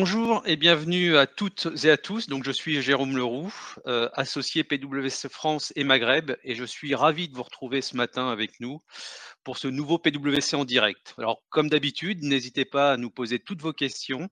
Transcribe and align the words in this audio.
Bonjour 0.00 0.42
et 0.46 0.56
bienvenue 0.56 1.18
à 1.18 1.26
toutes 1.26 1.68
et 1.84 1.90
à 1.90 1.98
tous. 1.98 2.26
Donc, 2.26 2.42
je 2.42 2.50
suis 2.50 2.80
Jérôme 2.80 3.18
Leroux, 3.18 3.52
euh, 3.86 4.08
associé 4.14 4.64
PwC 4.64 5.28
France 5.28 5.74
et 5.76 5.84
Maghreb, 5.84 6.32
et 6.42 6.54
je 6.54 6.64
suis 6.64 6.94
ravi 6.94 7.28
de 7.28 7.36
vous 7.36 7.42
retrouver 7.42 7.82
ce 7.82 7.98
matin 7.98 8.30
avec 8.30 8.60
nous 8.60 8.80
pour 9.44 9.58
ce 9.58 9.68
nouveau 9.68 9.98
PwC 9.98 10.56
en 10.56 10.64
direct. 10.64 11.14
Alors, 11.18 11.42
comme 11.50 11.68
d'habitude, 11.68 12.22
n'hésitez 12.22 12.64
pas 12.64 12.92
à 12.92 12.96
nous 12.96 13.10
poser 13.10 13.40
toutes 13.40 13.60
vos 13.60 13.74
questions 13.74 14.30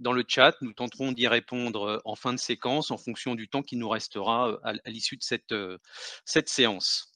dans 0.00 0.12
le 0.12 0.22
chat. 0.28 0.54
Nous 0.60 0.74
tenterons 0.74 1.12
d'y 1.12 1.28
répondre 1.28 1.88
euh, 1.88 1.98
en 2.04 2.14
fin 2.14 2.34
de 2.34 2.38
séquence 2.38 2.90
en 2.90 2.98
fonction 2.98 3.34
du 3.34 3.48
temps 3.48 3.62
qui 3.62 3.76
nous 3.76 3.88
restera 3.88 4.50
euh, 4.50 4.58
à, 4.64 4.90
l'issue 4.90 5.16
de 5.16 5.22
cette, 5.22 5.54
cette 6.26 6.50
séance. 6.50 7.10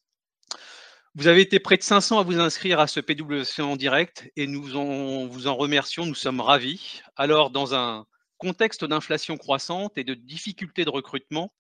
Vous 1.17 1.27
avez 1.27 1.41
été 1.41 1.59
près 1.59 1.77
de 1.77 1.83
500 1.83 2.21
à 2.21 2.23
vous 2.23 2.39
inscrire 2.39 2.79
à 2.79 2.87
ce 2.87 3.01
PWC 3.01 3.63
en 3.63 3.75
direct 3.75 4.31
et 4.37 4.47
nous 4.47 4.63
vous 4.63 5.47
en 5.49 5.57
remercions, 5.57 6.07
nous 6.07 6.15
sommes 6.15 6.41
ravis. 6.41 7.03
Alors, 7.17 7.51
dans 7.51 7.75
un 7.75 8.07
contexte 8.39 8.85
d'inflation 8.85 9.37
croissante 9.37 9.99
et 9.99 10.05
de 10.05 10.15
difficultés 10.15 10.85
de 10.85 10.91
recrutement, 10.91 11.53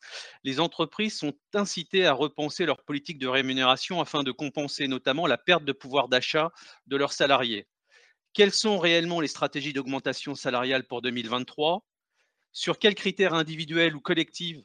les 0.45 0.61
entreprises 0.61 1.19
sont 1.19 1.33
incitées 1.53 2.07
à 2.07 2.13
repenser 2.13 2.65
leur 2.65 2.85
politique 2.85 3.19
de 3.19 3.27
rémunération 3.27 4.01
afin 4.01 4.23
de 4.23 4.31
compenser 4.31 4.87
notamment 4.87 5.27
la 5.27 5.37
perte 5.37 5.65
de 5.65 5.73
pouvoir 5.73 6.07
d'achat 6.07 6.53
de 6.87 6.97
leurs 6.97 7.13
salariés. 7.13 7.67
Quelles 8.35 8.53
sont 8.53 8.79
réellement 8.79 9.21
les 9.21 9.27
stratégies 9.27 9.73
d'augmentation 9.73 10.37
salariale 10.37 10.87
pour 10.87 11.03
2023 11.03 11.85
Sur 12.53 12.79
quels 12.79 12.95
critères 12.95 13.35
individuels 13.35 13.97
ou 13.97 14.01
collectifs 14.01 14.59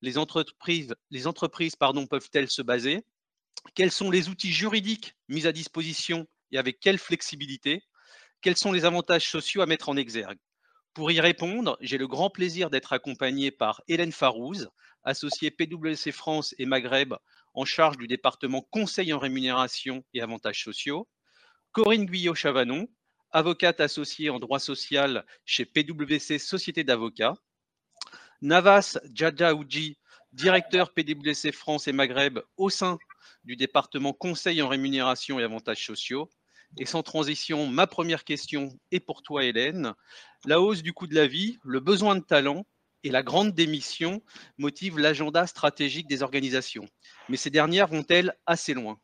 les 0.00 0.16
entreprises, 0.16 0.94
les 1.10 1.26
entreprises 1.26 1.74
peuvent-elles 1.74 2.48
se 2.48 2.62
baser? 2.62 3.04
Quels 3.74 3.90
sont 3.92 4.10
les 4.10 4.28
outils 4.28 4.52
juridiques 4.52 5.14
mis 5.28 5.46
à 5.46 5.52
disposition 5.52 6.26
et 6.50 6.58
avec 6.58 6.80
quelle 6.80 6.98
flexibilité? 6.98 7.82
Quels 8.40 8.56
sont 8.56 8.72
les 8.72 8.84
avantages 8.84 9.28
sociaux 9.28 9.62
à 9.62 9.66
mettre 9.66 9.88
en 9.88 9.96
exergue? 9.96 10.38
Pour 10.94 11.10
y 11.12 11.20
répondre, 11.20 11.76
j'ai 11.80 11.98
le 11.98 12.08
grand 12.08 12.30
plaisir 12.30 12.70
d'être 12.70 12.92
accompagné 12.92 13.50
par 13.50 13.82
Hélène 13.86 14.12
Farouz, 14.12 14.68
associée 15.04 15.50
PwC 15.50 16.12
France 16.12 16.54
et 16.58 16.66
Maghreb 16.66 17.14
en 17.54 17.64
charge 17.64 17.96
du 17.98 18.06
département 18.06 18.62
Conseil 18.70 19.12
en 19.12 19.18
rémunération 19.18 20.04
et 20.14 20.20
avantages 20.20 20.62
sociaux, 20.62 21.08
Corinne 21.72 22.06
Guyot-Chavanon, 22.06 22.88
avocate 23.30 23.80
associée 23.80 24.30
en 24.30 24.38
droit 24.38 24.58
social 24.58 25.24
chez 25.44 25.64
PwC 25.66 26.38
Société 26.38 26.82
d'avocats, 26.84 27.34
Navas 28.40 28.98
Djadjaoudji, 29.12 29.98
directeur 30.32 30.92
PwC 30.92 31.52
France 31.52 31.88
et 31.88 31.92
Maghreb 31.92 32.40
au 32.56 32.70
sein 32.70 32.98
du 33.44 33.56
département 33.56 34.12
Conseil 34.12 34.62
en 34.62 34.68
rémunération 34.68 35.38
et 35.40 35.44
avantages 35.44 35.84
sociaux. 35.84 36.28
Et 36.76 36.84
sans 36.84 37.02
transition, 37.02 37.66
ma 37.66 37.86
première 37.86 38.24
question 38.24 38.68
est 38.90 39.00
pour 39.00 39.22
toi, 39.22 39.44
Hélène. 39.44 39.94
La 40.44 40.60
hausse 40.60 40.82
du 40.82 40.92
coût 40.92 41.06
de 41.06 41.14
la 41.14 41.26
vie, 41.26 41.58
le 41.64 41.80
besoin 41.80 42.14
de 42.14 42.24
talent 42.24 42.66
et 43.04 43.10
la 43.10 43.22
grande 43.22 43.54
démission 43.54 44.22
motivent 44.58 44.98
l'agenda 44.98 45.46
stratégique 45.46 46.08
des 46.08 46.22
organisations. 46.22 46.86
Mais 47.28 47.36
ces 47.36 47.50
dernières 47.50 47.88
vont-elles 47.88 48.34
assez 48.44 48.74
loin? 48.74 49.00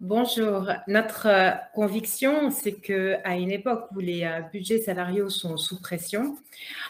Bonjour. 0.00 0.66
Notre 0.86 1.26
euh, 1.26 1.50
conviction, 1.74 2.50
c'est 2.50 2.72
que 2.72 3.18
à 3.22 3.36
une 3.36 3.50
époque 3.50 3.84
où 3.94 3.98
les 3.98 4.24
euh, 4.24 4.40
budgets 4.50 4.78
salariaux 4.78 5.28
sont 5.28 5.58
sous 5.58 5.78
pression, 5.78 6.38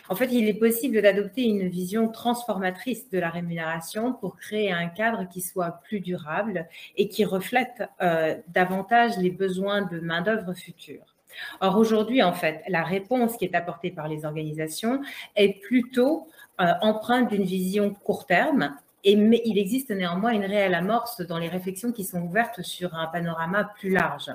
en 0.09 0.15
fait, 0.15 0.29
il 0.31 0.47
est 0.47 0.55
possible 0.55 1.03
d'adopter 1.03 1.43
une 1.43 1.67
vision 1.67 2.07
transformatrice 2.07 3.11
de 3.11 3.19
la 3.19 3.29
rémunération 3.29 4.13
pour 4.13 4.37
créer 4.37 4.71
un 4.71 4.87
cadre 4.87 5.29
qui 5.29 5.41
soit 5.41 5.81
plus 5.83 5.99
durable 5.99 6.69
et 6.97 7.09
qui 7.09 7.25
reflète 7.25 7.83
euh, 8.01 8.37
davantage 8.47 9.17
les 9.19 9.33
besoins 9.33 9.83
de 9.83 9.99
main-d'œuvre 9.99 10.55
future. 10.55 11.17
Or, 11.61 11.79
aujourd'hui, 11.79 12.23
en 12.23 12.33
fait, 12.33 12.63
la 12.69 12.85
réponse 12.85 13.37
qui 13.37 13.45
est 13.45 13.57
apportée 13.57 13.91
par 13.91 14.07
les 14.07 14.25
organisations 14.25 15.01
est 15.35 15.61
plutôt 15.61 16.29
empreinte 16.59 17.31
d'une 17.31 17.45
vision 17.45 17.95
court 17.95 18.27
terme 18.27 18.77
et, 19.05 19.17
mais 19.17 19.43
il 19.45 19.59
existe 19.59 19.91
néanmoins 19.91 20.33
une 20.33 20.45
réelle 20.45 20.75
amorce 20.75 21.21
dans 21.21 21.39
les 21.39 21.49
réflexions 21.49 21.93
qui 21.93 22.05
sont 22.05 22.21
ouvertes 22.21 22.63
sur 22.63 22.95
un 22.95 23.07
panorama 23.07 23.65
plus 23.79 23.91
large. 23.91 24.31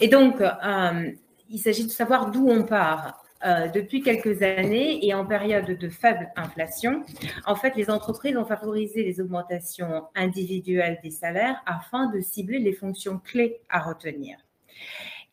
Et 0.00 0.08
donc, 0.08 0.40
euh, 0.40 1.10
il 1.48 1.58
s'agit 1.58 1.84
de 1.84 1.90
savoir 1.90 2.30
d'où 2.30 2.48
on 2.48 2.64
part. 2.64 3.22
Euh, 3.42 3.68
depuis 3.68 4.02
quelques 4.02 4.42
années 4.42 5.04
et 5.06 5.14
en 5.14 5.24
période 5.24 5.64
de 5.64 5.88
faible 5.88 6.30
inflation, 6.36 7.02
en 7.46 7.54
fait, 7.54 7.74
les 7.74 7.88
entreprises 7.88 8.36
ont 8.36 8.44
favorisé 8.44 9.02
les 9.02 9.18
augmentations 9.18 10.04
individuelles 10.14 10.98
des 11.02 11.10
salaires 11.10 11.62
afin 11.64 12.10
de 12.10 12.20
cibler 12.20 12.58
les 12.58 12.74
fonctions 12.74 13.18
clés 13.18 13.60
à 13.70 13.80
retenir. 13.80 14.36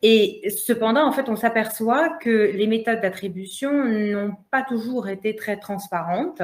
Et 0.02 0.48
cependant, 0.50 1.08
en 1.08 1.12
fait, 1.12 1.28
on 1.28 1.34
s'aperçoit 1.34 2.10
que 2.20 2.52
les 2.54 2.68
méthodes 2.68 3.00
d'attribution 3.00 3.84
n'ont 3.84 4.36
pas 4.52 4.62
toujours 4.62 5.08
été 5.08 5.34
très 5.34 5.56
transparentes 5.56 6.40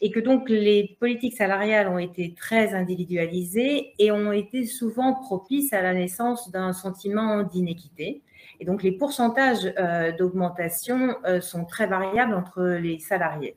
et 0.00 0.10
que 0.10 0.18
donc 0.18 0.48
les 0.48 0.96
politiques 0.98 1.36
salariales 1.36 1.88
ont 1.88 1.98
été 1.98 2.32
très 2.34 2.72
individualisées 2.72 3.92
et 3.98 4.10
ont 4.10 4.32
été 4.32 4.64
souvent 4.64 5.12
propices 5.12 5.74
à 5.74 5.82
la 5.82 5.92
naissance 5.92 6.50
d'un 6.50 6.72
sentiment 6.72 7.42
d'inéquité. 7.42 8.22
Et 8.60 8.64
donc 8.64 8.82
les 8.82 8.92
pourcentages 8.92 9.70
euh, 9.78 10.12
d'augmentation 10.12 11.16
euh, 11.26 11.42
sont 11.42 11.66
très 11.66 11.86
variables 11.86 12.34
entre 12.34 12.64
les 12.64 12.98
salariés. 12.98 13.56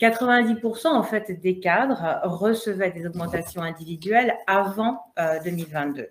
90% 0.00 0.88
en 0.88 1.02
fait 1.04 1.40
des 1.40 1.60
cadres 1.60 2.20
recevaient 2.24 2.90
des 2.90 3.06
augmentations 3.06 3.62
individuelles 3.62 4.36
avant 4.46 5.14
2022. 5.44 6.10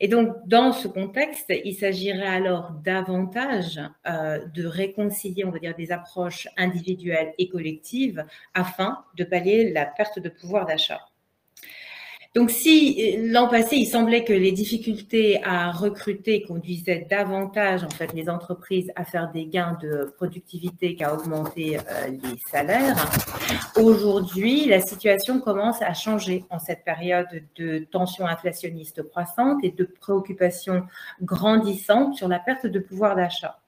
Et 0.00 0.08
donc, 0.08 0.36
dans 0.46 0.72
ce 0.72 0.88
contexte, 0.88 1.52
il 1.64 1.74
s'agirait 1.74 2.26
alors 2.26 2.72
davantage 2.84 3.80
euh, 4.06 4.44
de 4.54 4.66
réconcilier, 4.66 5.44
on 5.44 5.50
va 5.50 5.58
dire, 5.58 5.74
des 5.74 5.92
approches 5.92 6.48
individuelles 6.56 7.32
et 7.38 7.48
collectives 7.48 8.24
afin 8.54 9.04
de 9.16 9.24
pallier 9.24 9.72
la 9.72 9.86
perte 9.86 10.18
de 10.18 10.28
pouvoir 10.28 10.66
d'achat. 10.66 11.00
Donc, 12.36 12.50
si 12.50 13.16
l'an 13.16 13.48
passé, 13.48 13.76
il 13.76 13.86
semblait 13.86 14.22
que 14.22 14.34
les 14.34 14.52
difficultés 14.52 15.42
à 15.42 15.70
recruter 15.70 16.42
conduisaient 16.42 17.06
davantage, 17.08 17.82
en 17.82 17.88
fait, 17.88 18.12
les 18.12 18.28
entreprises 18.28 18.92
à 18.94 19.06
faire 19.06 19.32
des 19.32 19.46
gains 19.46 19.78
de 19.80 20.12
productivité 20.18 20.96
qu'à 20.96 21.14
augmenter 21.14 21.78
euh, 21.78 22.08
les 22.08 22.38
salaires, 22.50 23.10
aujourd'hui, 23.74 24.66
la 24.66 24.82
situation 24.82 25.40
commence 25.40 25.80
à 25.80 25.94
changer 25.94 26.44
en 26.50 26.58
cette 26.58 26.84
période 26.84 27.42
de 27.56 27.78
tension 27.90 28.26
inflationniste 28.26 29.02
croissante 29.08 29.64
et 29.64 29.70
de 29.70 29.88
préoccupations 29.98 30.82
grandissantes 31.22 32.16
sur 32.16 32.28
la 32.28 32.38
perte 32.38 32.66
de 32.66 32.80
pouvoir 32.80 33.16
d'achat. 33.16 33.58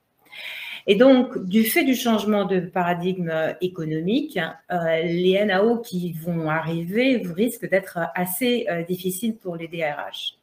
Et 0.90 0.96
donc, 0.96 1.38
du 1.44 1.64
fait 1.64 1.84
du 1.84 1.94
changement 1.94 2.46
de 2.46 2.60
paradigme 2.60 3.30
économique, 3.60 4.38
euh, 4.72 5.02
les 5.02 5.44
NAO 5.44 5.80
qui 5.82 6.14
vont 6.14 6.48
arriver 6.48 7.22
risquent 7.36 7.68
d'être 7.68 7.98
assez 8.14 8.66
euh, 8.70 8.82
difficiles 8.84 9.36
pour 9.36 9.56
les 9.56 9.68
DRH. 9.68 10.38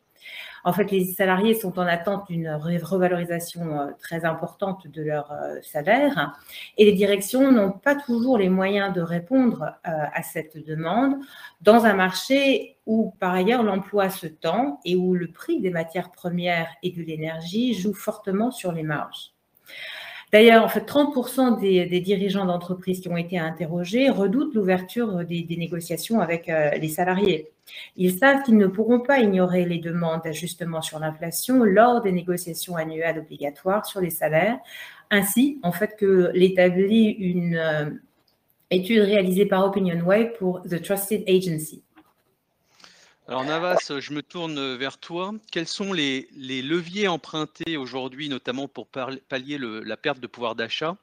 En 0.63 0.71
fait, 0.71 0.91
les 0.91 1.05
salariés 1.05 1.55
sont 1.55 1.79
en 1.79 1.87
attente 1.87 2.27
d'une 2.29 2.47
revalorisation 2.51 3.79
euh, 3.79 3.91
très 3.99 4.23
importante 4.23 4.87
de 4.87 5.01
leur 5.01 5.33
salaire 5.63 6.37
et 6.77 6.85
les 6.85 6.93
directions 6.93 7.51
n'ont 7.51 7.71
pas 7.71 7.95
toujours 7.95 8.37
les 8.37 8.49
moyens 8.49 8.93
de 8.93 9.01
répondre 9.01 9.73
à 9.83 10.21
cette 10.21 10.63
demande 10.63 11.15
dans 11.61 11.85
un 11.85 11.95
marché 11.95 12.77
où, 12.85 13.15
par 13.19 13.33
ailleurs, 13.33 13.63
l'emploi 13.63 14.11
se 14.11 14.27
tend 14.27 14.79
et 14.85 14.95
où 14.95 15.15
le 15.15 15.31
prix 15.31 15.59
des 15.59 15.71
matières 15.71 16.11
premières 16.11 16.69
et 16.83 16.91
de 16.91 17.01
l'énergie 17.01 17.73
joue 17.73 17.95
fortement 17.95 18.51
sur 18.51 18.71
les 18.71 18.83
marges. 18.83 19.31
D'ailleurs, 20.35 20.65
en 20.65 20.67
fait, 20.67 20.81
30% 20.81 21.61
des, 21.61 22.01
dirigeants 22.01 22.43
d'entreprises 22.43 22.99
qui 22.99 23.07
ont 23.07 23.15
été 23.15 23.39
interrogés 23.39 24.09
redoutent 24.09 24.53
l'ouverture 24.53 25.23
des, 25.23 25.47
négociations 25.57 26.19
avec 26.19 26.49
euh, 26.49 26.71
les 26.71 26.89
salariés. 26.89 27.53
Ils 27.95 28.17
savent 28.17 28.43
qu'ils 28.43 28.57
ne 28.57 28.67
pourront 28.67 28.99
pas 28.99 29.19
ignorer 29.19 29.63
les 29.63 29.77
demandes 29.77 30.23
d'ajustement 30.25 30.81
sur 30.81 30.99
l'inflation 30.99 31.63
lors 31.63 32.01
des 32.01 32.11
négociations 32.11 32.75
annuelles 32.75 33.17
obligatoires 33.17 33.85
sur 33.85 34.01
les 34.01 34.09
salaires, 34.09 34.57
ainsi 35.09 35.57
en 35.63 35.71
fait 35.71 35.95
que 35.97 36.31
l'établit 36.33 37.11
une 37.11 37.55
euh, 37.55 37.89
étude 38.71 39.03
réalisée 39.03 39.45
par 39.45 39.65
OpinionWay 39.65 40.33
pour 40.37 40.63
The 40.63 40.81
Trusted 40.81 41.23
Agency. 41.29 41.81
Alors 43.27 43.43
Navas, 43.43 43.91
je 43.99 44.13
me 44.13 44.21
tourne 44.21 44.75
vers 44.75 44.99
toi. 44.99 45.33
Quels 45.51 45.67
sont 45.67 45.93
les, 45.93 46.29
leviers 46.35 47.07
empruntés 47.07 47.75
aujourd'hui, 47.75 48.29
notamment 48.29 48.67
pour 48.67 48.87
pallier 48.87 49.57
la 49.59 49.97
perte 49.97 50.19
de 50.19 50.27
pouvoir 50.27 50.53
d'achat? 50.53 50.95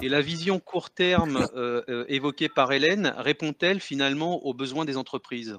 Et 0.00 0.08
la 0.08 0.20
vision 0.20 0.60
court 0.60 0.90
terme 0.90 1.48
euh, 1.56 1.82
euh, 1.88 2.04
évoquée 2.08 2.48
par 2.48 2.70
Hélène 2.70 3.12
répond-elle 3.18 3.80
finalement 3.80 4.46
aux 4.46 4.54
besoins 4.54 4.84
des 4.84 4.96
entreprises? 4.96 5.58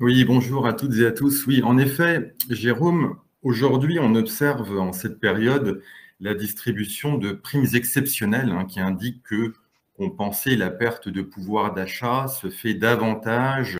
Oui, 0.00 0.24
bonjour 0.24 0.66
à 0.66 0.72
toutes 0.72 0.96
et 0.96 1.04
à 1.04 1.12
tous. 1.12 1.46
Oui, 1.46 1.62
en 1.62 1.76
effet, 1.76 2.34
Jérôme, 2.48 3.18
aujourd'hui 3.42 3.98
on 4.00 4.14
observe 4.14 4.78
en 4.78 4.94
cette 4.94 5.20
période 5.20 5.82
la 6.20 6.32
distribution 6.32 7.18
de 7.18 7.32
primes 7.32 7.66
exceptionnelles 7.74 8.50
hein, 8.50 8.64
qui 8.64 8.80
indiquent 8.80 9.22
que 9.24 9.52
compenser 9.94 10.56
la 10.56 10.70
perte 10.70 11.10
de 11.10 11.20
pouvoir 11.20 11.74
d'achat 11.74 12.28
se 12.28 12.48
fait 12.48 12.72
davantage 12.72 13.78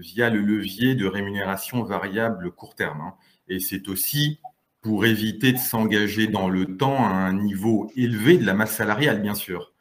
via 0.00 0.30
le 0.30 0.40
levier 0.40 0.94
de 0.94 1.06
rémunération 1.06 1.84
variable 1.84 2.50
court 2.50 2.74
terme. 2.74 3.00
Hein. 3.00 3.14
Et 3.48 3.60
c'est 3.60 3.88
aussi 3.88 4.40
pour 4.80 5.04
éviter 5.04 5.52
de 5.52 5.58
s'engager 5.58 6.26
dans 6.26 6.48
le 6.48 6.76
temps 6.76 7.04
à 7.04 7.10
un 7.10 7.34
niveau 7.34 7.90
élevé 7.96 8.38
de 8.38 8.46
la 8.46 8.54
masse 8.54 8.74
salariale, 8.74 9.20
bien 9.20 9.34
sûr. 9.34 9.72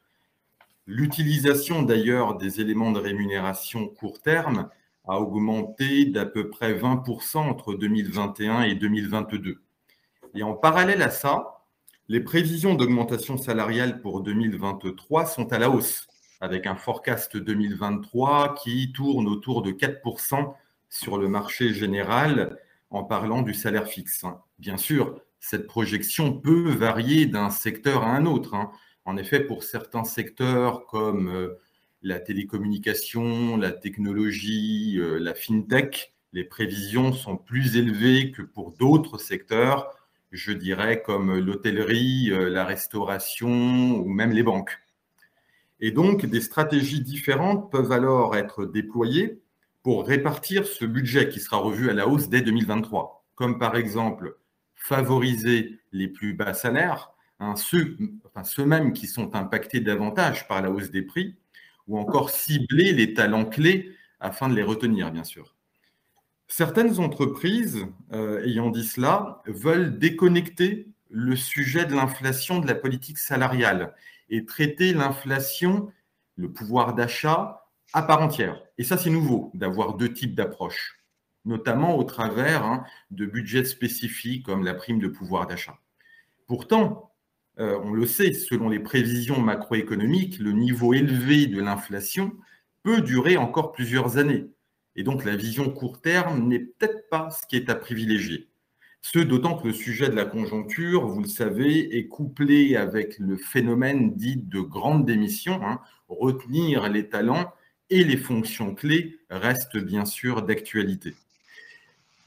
L'utilisation 0.86 1.84
d'ailleurs 1.84 2.36
des 2.36 2.60
éléments 2.60 2.92
de 2.92 3.00
rémunération 3.00 3.88
court 3.88 4.22
terme 4.22 4.70
a 5.08 5.20
augmenté 5.20 6.06
d'à 6.06 6.26
peu 6.26 6.50
près 6.50 6.74
20% 6.74 7.38
entre 7.38 7.76
2021 7.76 8.64
et 8.64 8.76
2022. 8.76 9.62
Et 10.36 10.44
en 10.44 10.54
parallèle 10.54 11.02
à 11.02 11.10
ça, 11.10 11.64
les 12.10 12.20
prévisions 12.20 12.76
d'augmentation 12.76 13.38
salariale 13.38 14.02
pour 14.02 14.22
2023 14.22 15.28
sont 15.28 15.54
à 15.54 15.60
la 15.60 15.70
hausse, 15.70 16.09
avec 16.42 16.68
un 16.68 16.76
forecast 16.76 17.38
2023 17.38 18.56
qui 18.56 18.92
tourne 18.92 19.28
autour 19.28 19.62
de 19.62 19.72
4% 19.72 20.54
sur 20.90 21.18
le 21.18 21.28
marché 21.28 21.74
général 21.74 22.58
en 22.90 23.04
parlant 23.04 23.42
du 23.42 23.54
salaire 23.54 23.88
fixe. 23.88 24.26
Bien 24.58 24.78
sûr, 24.78 25.22
cette 25.40 25.68
projection 25.68 26.34
peut 26.34 26.72
varier 26.72 27.26
d'un 27.26 27.50
secteur 27.50 28.04
à 28.04 28.16
un 28.16 28.26
autre. 28.26 28.56
Hein. 28.56 28.72
En 29.06 29.18
effet, 29.18 29.40
pour 29.40 29.64
certains 29.64 30.04
secteurs 30.04 30.86
comme 30.86 31.30
euh, 31.30 31.60
la 32.02 32.20
télécommunication, 32.20 33.58
la 33.58 33.72
technologie, 33.72 34.98
euh, 34.98 35.18
la 35.20 35.34
fintech, 35.34 36.14
les 36.34 36.44
prévisions 36.44 37.12
sont 37.14 37.38
plus 37.38 37.78
élevées 37.78 38.32
que 38.32 38.42
pour 38.42 38.72
d'autres 38.74 39.18
secteurs, 39.18 39.90
je 40.32 40.52
dirais 40.52 41.02
comme 41.02 41.40
l'hôtellerie, 41.40 42.30
euh, 42.32 42.50
la 42.50 42.66
restauration 42.66 43.98
ou 43.98 44.08
même 44.10 44.32
les 44.32 44.44
banques. 44.44 44.78
Et 45.80 45.92
donc, 45.92 46.26
des 46.26 46.42
stratégies 46.42 47.02
différentes 47.02 47.72
peuvent 47.72 47.92
alors 47.92 48.36
être 48.36 48.66
déployées 48.66 49.42
pour 49.84 50.06
répartir 50.06 50.68
ce 50.68 50.86
budget 50.86 51.30
qui 51.30 51.40
sera 51.40 51.58
revu 51.58 51.90
à 51.90 51.94
la 51.94 52.08
hausse 52.08 52.30
dès 52.30 52.42
2023, 52.42 53.26
comme 53.36 53.58
par 53.60 53.76
exemple 53.78 54.38
favoriser 54.76 55.80
les 55.92 56.08
plus 56.08 56.34
bas 56.34 56.54
salaires, 56.54 57.12
hein, 57.40 57.56
ceux, 57.56 57.98
enfin, 58.26 58.44
ceux 58.44 58.66
mêmes 58.66 58.94
qui 58.94 59.08
sont 59.08 59.36
impactés 59.36 59.80
davantage 59.80 60.48
par 60.48 60.62
la 60.62 60.72
hausse 60.72 60.92
des 60.92 61.02
prix, 61.02 61.38
ou 61.88 61.98
encore 61.98 62.30
cibler 62.30 62.94
les 62.94 63.14
talents 63.14 63.46
clés 63.46 63.96
afin 64.20 64.50
de 64.50 64.56
les 64.56 64.64
retenir, 64.64 65.12
bien 65.12 65.24
sûr. 65.24 65.56
Certaines 66.48 67.00
entreprises, 67.00 67.86
euh, 68.12 68.44
ayant 68.44 68.70
dit 68.70 68.86
cela, 68.86 69.42
veulent 69.46 69.98
déconnecter 69.98 70.88
le 71.10 71.36
sujet 71.36 71.86
de 71.86 71.96
l'inflation 71.96 72.60
de 72.60 72.68
la 72.68 72.76
politique 72.76 73.18
salariale 73.18 73.94
et 74.30 74.46
traiter 74.46 74.94
l'inflation, 74.94 75.92
le 76.36 76.52
pouvoir 76.52 76.96
d'achat, 76.96 77.68
à 77.94 78.02
part 78.04 78.22
entière. 78.22 78.62
Et 78.78 78.84
ça, 78.84 78.98
c'est 78.98 79.10
nouveau 79.10 79.52
d'avoir 79.54 79.96
deux 79.96 80.14
types 80.14 80.36
d'approches, 80.36 81.00
notamment 81.46 81.98
au 81.98 82.04
travers 82.04 82.64
hein, 82.64 82.84
de 83.12 83.26
budgets 83.26 83.66
spécifiques 83.66 84.46
comme 84.46 84.64
la 84.64 84.74
prime 84.74 85.00
de 85.00 85.08
pouvoir 85.08 85.48
d'achat. 85.48 85.78
Pourtant, 86.48 87.14
euh, 87.60 87.80
on 87.84 87.92
le 87.92 88.06
sait, 88.06 88.34
selon 88.34 88.70
les 88.70 88.80
prévisions 88.80 89.40
macroéconomiques, 89.40 90.40
le 90.40 90.52
niveau 90.52 90.94
élevé 90.94 91.48
de 91.48 91.62
l'inflation 91.62 92.32
peut 92.84 93.02
durer 93.02 93.38
encore 93.38 93.72
plusieurs 93.72 94.18
années. 94.18 94.46
Et 94.96 95.04
donc 95.04 95.26
la 95.26 95.36
vision 95.36 95.70
court 95.70 96.02
terme 96.02 96.48
n'est 96.48 96.60
peut-être 96.60 97.10
pas 97.10 97.30
ce 97.32 97.46
qui 97.48 97.56
est 97.56 97.70
à 97.70 97.76
privilégier. 97.76 98.49
Ce 99.02 99.20
d'autant 99.20 99.58
que 99.58 99.68
le 99.68 99.74
sujet 99.74 100.10
de 100.10 100.16
la 100.16 100.26
conjoncture, 100.26 101.08
vous 101.08 101.22
le 101.22 101.28
savez, 101.28 101.98
est 101.98 102.08
couplé 102.08 102.76
avec 102.76 103.18
le 103.18 103.38
phénomène 103.38 104.16
dit 104.16 104.38
de 104.38 104.60
grande 104.60 105.06
démission. 105.06 105.62
Hein. 105.64 105.80
retenir 106.10 106.90
les 106.90 107.08
talents 107.08 107.52
et 107.90 108.04
les 108.04 108.18
fonctions 108.18 108.76
clés 108.76 109.20
restent 109.30 109.78
bien 109.78 110.06
sûr 110.06 110.44
d'actualité. 110.44 111.16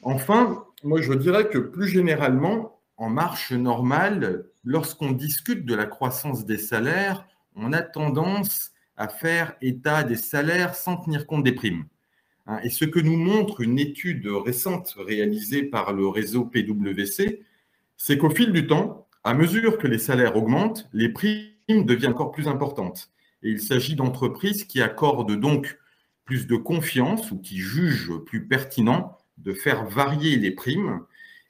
Enfin, 0.02 0.64
moi 0.82 1.00
je 1.00 1.12
dirais 1.12 1.48
que 1.48 1.58
plus 1.58 1.88
généralement, 1.88 2.80
en 2.96 3.08
marche 3.08 3.52
normale, 3.52 4.46
lorsqu'on 4.64 5.12
discute 5.12 5.64
de 5.64 5.74
la 5.74 5.86
croissance 5.86 6.44
des 6.44 6.58
salaires, 6.58 7.26
on 7.54 7.72
a 7.72 7.82
tendance 7.82 8.72
à 8.96 9.08
faire 9.08 9.54
état 9.62 10.02
des 10.04 10.16
salaires 10.16 10.74
sans 10.74 10.96
tenir 10.96 11.26
compte 11.26 11.44
des 11.44 11.52
primes. 11.52 11.84
Hein, 12.47 12.59
et 12.65 12.71
ce 12.71 12.85
que 12.85 13.00
nous 13.00 13.17
montre 13.17 13.61
une 13.61 13.79
étude 13.79 14.27
récente 14.27 14.94
réalisée 14.99 15.62
par 15.62 15.93
le 15.93 16.09
réseau 16.09 16.44
PwC, 16.44 17.43
c'est 17.97 18.19
qu'au 18.19 18.31
fil 18.31 18.53
du 18.53 18.67
temps, 18.67 19.06
à 19.25 19.35
mesure 19.35 19.79
que 19.79 19.87
les 19.87 19.99
salaires 19.99 20.37
augmentent, 20.37 20.89
les 20.93 21.09
primes 21.09 21.53
deviennent 21.69 22.12
encore 22.12 22.33
plus 22.33 22.49
importantes. 22.49 23.11
Et 23.43 23.50
il 23.50 23.61
s'agit 23.61 23.94
d'entreprises 23.94 24.65
qui 24.65 24.81
accordent 24.81 25.39
donc 25.39 25.79
plus 26.25 26.47
de 26.47 26.56
confiance 26.56 27.31
ou 27.31 27.39
qui 27.39 27.59
jugent 27.59 28.19
plus 28.27 28.47
pertinent 28.47 29.19
de 29.39 29.53
faire 29.53 29.87
varier 29.87 30.37
les 30.37 30.50
primes. 30.50 31.00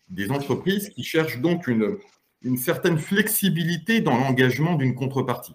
Des 0.09 0.31
entreprises 0.31 0.91
qui 0.91 1.05
cherchent 1.05 1.41
donc 1.41 1.67
une, 1.67 1.97
une 2.43 2.57
certaine 2.57 2.99
flexibilité 2.99 4.01
dans 4.01 4.17
l'engagement 4.17 4.75
d'une 4.75 4.95
contrepartie. 4.95 5.55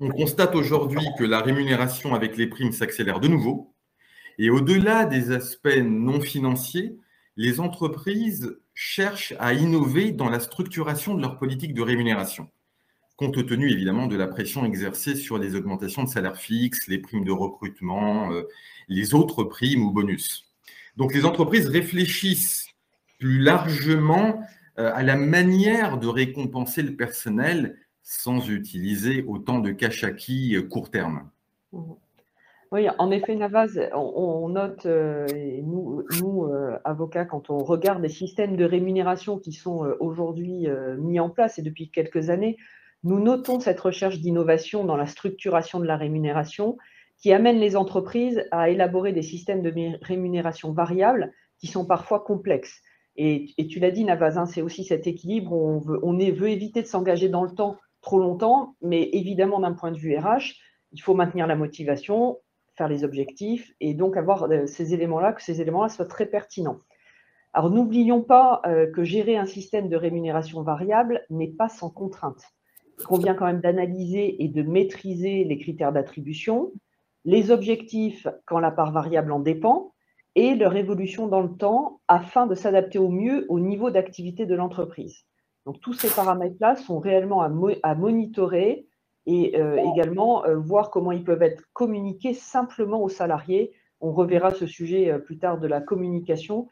On 0.00 0.08
constate 0.08 0.56
aujourd'hui 0.56 1.06
que 1.18 1.24
la 1.24 1.40
rémunération 1.40 2.14
avec 2.14 2.36
les 2.36 2.48
primes 2.48 2.72
s'accélère 2.72 3.20
de 3.20 3.28
nouveau. 3.28 3.73
Et 4.38 4.50
au-delà 4.50 5.04
des 5.04 5.32
aspects 5.32 5.80
non 5.82 6.20
financiers, 6.20 6.98
les 7.36 7.60
entreprises 7.60 8.58
cherchent 8.74 9.34
à 9.38 9.54
innover 9.54 10.12
dans 10.12 10.28
la 10.28 10.40
structuration 10.40 11.14
de 11.14 11.22
leur 11.22 11.38
politique 11.38 11.74
de 11.74 11.82
rémunération 11.82 12.48
compte 13.16 13.46
tenu 13.46 13.70
évidemment 13.70 14.06
de 14.06 14.16
la 14.16 14.26
pression 14.26 14.64
exercée 14.64 15.14
sur 15.14 15.38
les 15.38 15.54
augmentations 15.54 16.02
de 16.02 16.08
salaires 16.08 16.36
fixes, 16.36 16.88
les 16.88 16.98
primes 16.98 17.24
de 17.24 17.32
recrutement, 17.32 18.32
euh, 18.32 18.42
les 18.88 19.14
autres 19.14 19.44
primes 19.44 19.84
ou 19.84 19.92
bonus. 19.92 20.52
Donc 20.96 21.14
les 21.14 21.24
entreprises 21.24 21.66
réfléchissent 21.66 22.68
plus 23.18 23.38
largement 23.38 24.40
euh, 24.78 24.90
à 24.94 25.02
la 25.02 25.16
manière 25.16 25.98
de 25.98 26.08
récompenser 26.08 26.82
le 26.82 26.96
personnel 26.96 27.78
sans 28.02 28.50
utiliser 28.50 29.24
autant 29.26 29.60
de 29.60 29.70
cash 29.70 30.02
acquis 30.02 30.56
euh, 30.56 30.62
court 30.62 30.90
terme. 30.90 31.30
Oui, 32.74 32.88
en 32.98 33.12
effet, 33.12 33.36
Navaz, 33.36 33.78
on, 33.94 34.48
note, 34.48 34.84
nous, 34.84 36.02
nous 36.20 36.48
avocats, 36.82 37.24
quand 37.24 37.48
on 37.48 37.58
regarde 37.58 38.02
les 38.02 38.08
systèmes 38.08 38.56
de 38.56 38.64
rémunération 38.64 39.38
qui 39.38 39.52
sont 39.52 39.94
aujourd'hui 40.00 40.66
mis 40.98 41.20
en 41.20 41.30
place 41.30 41.56
et 41.60 41.62
depuis 41.62 41.92
quelques 41.92 42.30
années, 42.30 42.56
nous 43.04 43.20
notons 43.20 43.60
cette 43.60 43.78
recherche 43.78 44.18
d'innovation 44.18 44.82
dans 44.82 44.96
la 44.96 45.06
structuration 45.06 45.78
de 45.78 45.84
la 45.84 45.96
rémunération 45.96 46.76
qui 47.16 47.32
amène 47.32 47.60
les 47.60 47.76
entreprises 47.76 48.44
à 48.50 48.70
élaborer 48.70 49.12
des 49.12 49.22
systèmes 49.22 49.62
de 49.62 49.72
rémunération 50.04 50.72
variables 50.72 51.32
qui 51.60 51.68
sont 51.68 51.86
parfois 51.86 52.24
complexes. 52.24 52.80
Et, 53.14 53.54
tu 53.70 53.78
l'as 53.78 53.92
dit, 53.92 54.04
Navazin, 54.04 54.46
c'est 54.46 54.62
aussi 54.62 54.82
cet 54.82 55.06
équilibre. 55.06 55.52
On 55.52 55.78
veut, 55.78 56.00
on 56.02 56.18
veut 56.18 56.48
éviter 56.48 56.82
de 56.82 56.88
s'engager 56.88 57.28
dans 57.28 57.44
le 57.44 57.54
temps 57.54 57.76
trop 58.00 58.18
longtemps, 58.18 58.74
mais 58.82 59.10
évidemment, 59.12 59.60
d'un 59.60 59.74
point 59.74 59.92
de 59.92 59.96
vue 59.96 60.18
RH, 60.18 60.56
il 60.90 61.00
faut 61.00 61.14
maintenir 61.14 61.46
la 61.46 61.54
motivation, 61.54 62.38
faire 62.76 62.88
les 62.88 63.04
objectifs 63.04 63.72
et 63.80 63.94
donc 63.94 64.16
avoir 64.16 64.44
euh, 64.44 64.66
ces 64.66 64.94
éléments-là, 64.94 65.32
que 65.32 65.42
ces 65.42 65.60
éléments-là 65.60 65.88
soient 65.88 66.06
très 66.06 66.26
pertinents. 66.26 66.78
Alors, 67.52 67.70
n'oublions 67.70 68.22
pas 68.22 68.62
euh, 68.66 68.90
que 68.90 69.04
gérer 69.04 69.36
un 69.36 69.46
système 69.46 69.88
de 69.88 69.96
rémunération 69.96 70.62
variable 70.62 71.24
n'est 71.30 71.52
pas 71.52 71.68
sans 71.68 71.90
contrainte 71.90 72.42
il 72.98 73.04
convient 73.04 73.34
quand 73.34 73.46
même 73.46 73.60
d'analyser 73.60 74.42
et 74.42 74.48
de 74.48 74.62
maîtriser 74.62 75.44
les 75.44 75.58
critères 75.58 75.92
d'attribution, 75.92 76.72
les 77.24 77.50
objectifs 77.50 78.26
quand 78.46 78.58
la 78.58 78.70
part 78.70 78.92
variable 78.92 79.32
en 79.32 79.40
dépend, 79.40 79.92
et 80.36 80.54
leur 80.54 80.74
évolution 80.74 81.28
dans 81.28 81.40
le 81.40 81.56
temps 81.56 82.00
afin 82.08 82.46
de 82.46 82.54
s'adapter 82.54 82.98
au 82.98 83.08
mieux 83.08 83.46
au 83.48 83.60
niveau 83.60 83.90
d'activité 83.90 84.46
de 84.46 84.54
l'entreprise. 84.54 85.24
Donc 85.64 85.80
tous 85.80 85.92
ces 85.92 86.08
paramètres-là 86.08 86.76
sont 86.76 86.98
réellement 86.98 87.40
à, 87.42 87.94
monitorer 87.94 88.86
et 89.26 89.58
euh, 89.58 89.76
également 89.92 90.44
euh, 90.44 90.56
voir 90.56 90.90
comment 90.90 91.12
ils 91.12 91.24
peuvent 91.24 91.42
être 91.42 91.62
communiqués 91.72 92.34
simplement 92.34 93.02
aux 93.02 93.08
salariés. 93.08 93.72
On 94.00 94.12
reverra 94.12 94.52
ce 94.52 94.66
sujet 94.66 95.10
euh, 95.10 95.18
plus 95.18 95.38
tard 95.38 95.58
de 95.58 95.66
la 95.66 95.80
communication, 95.80 96.68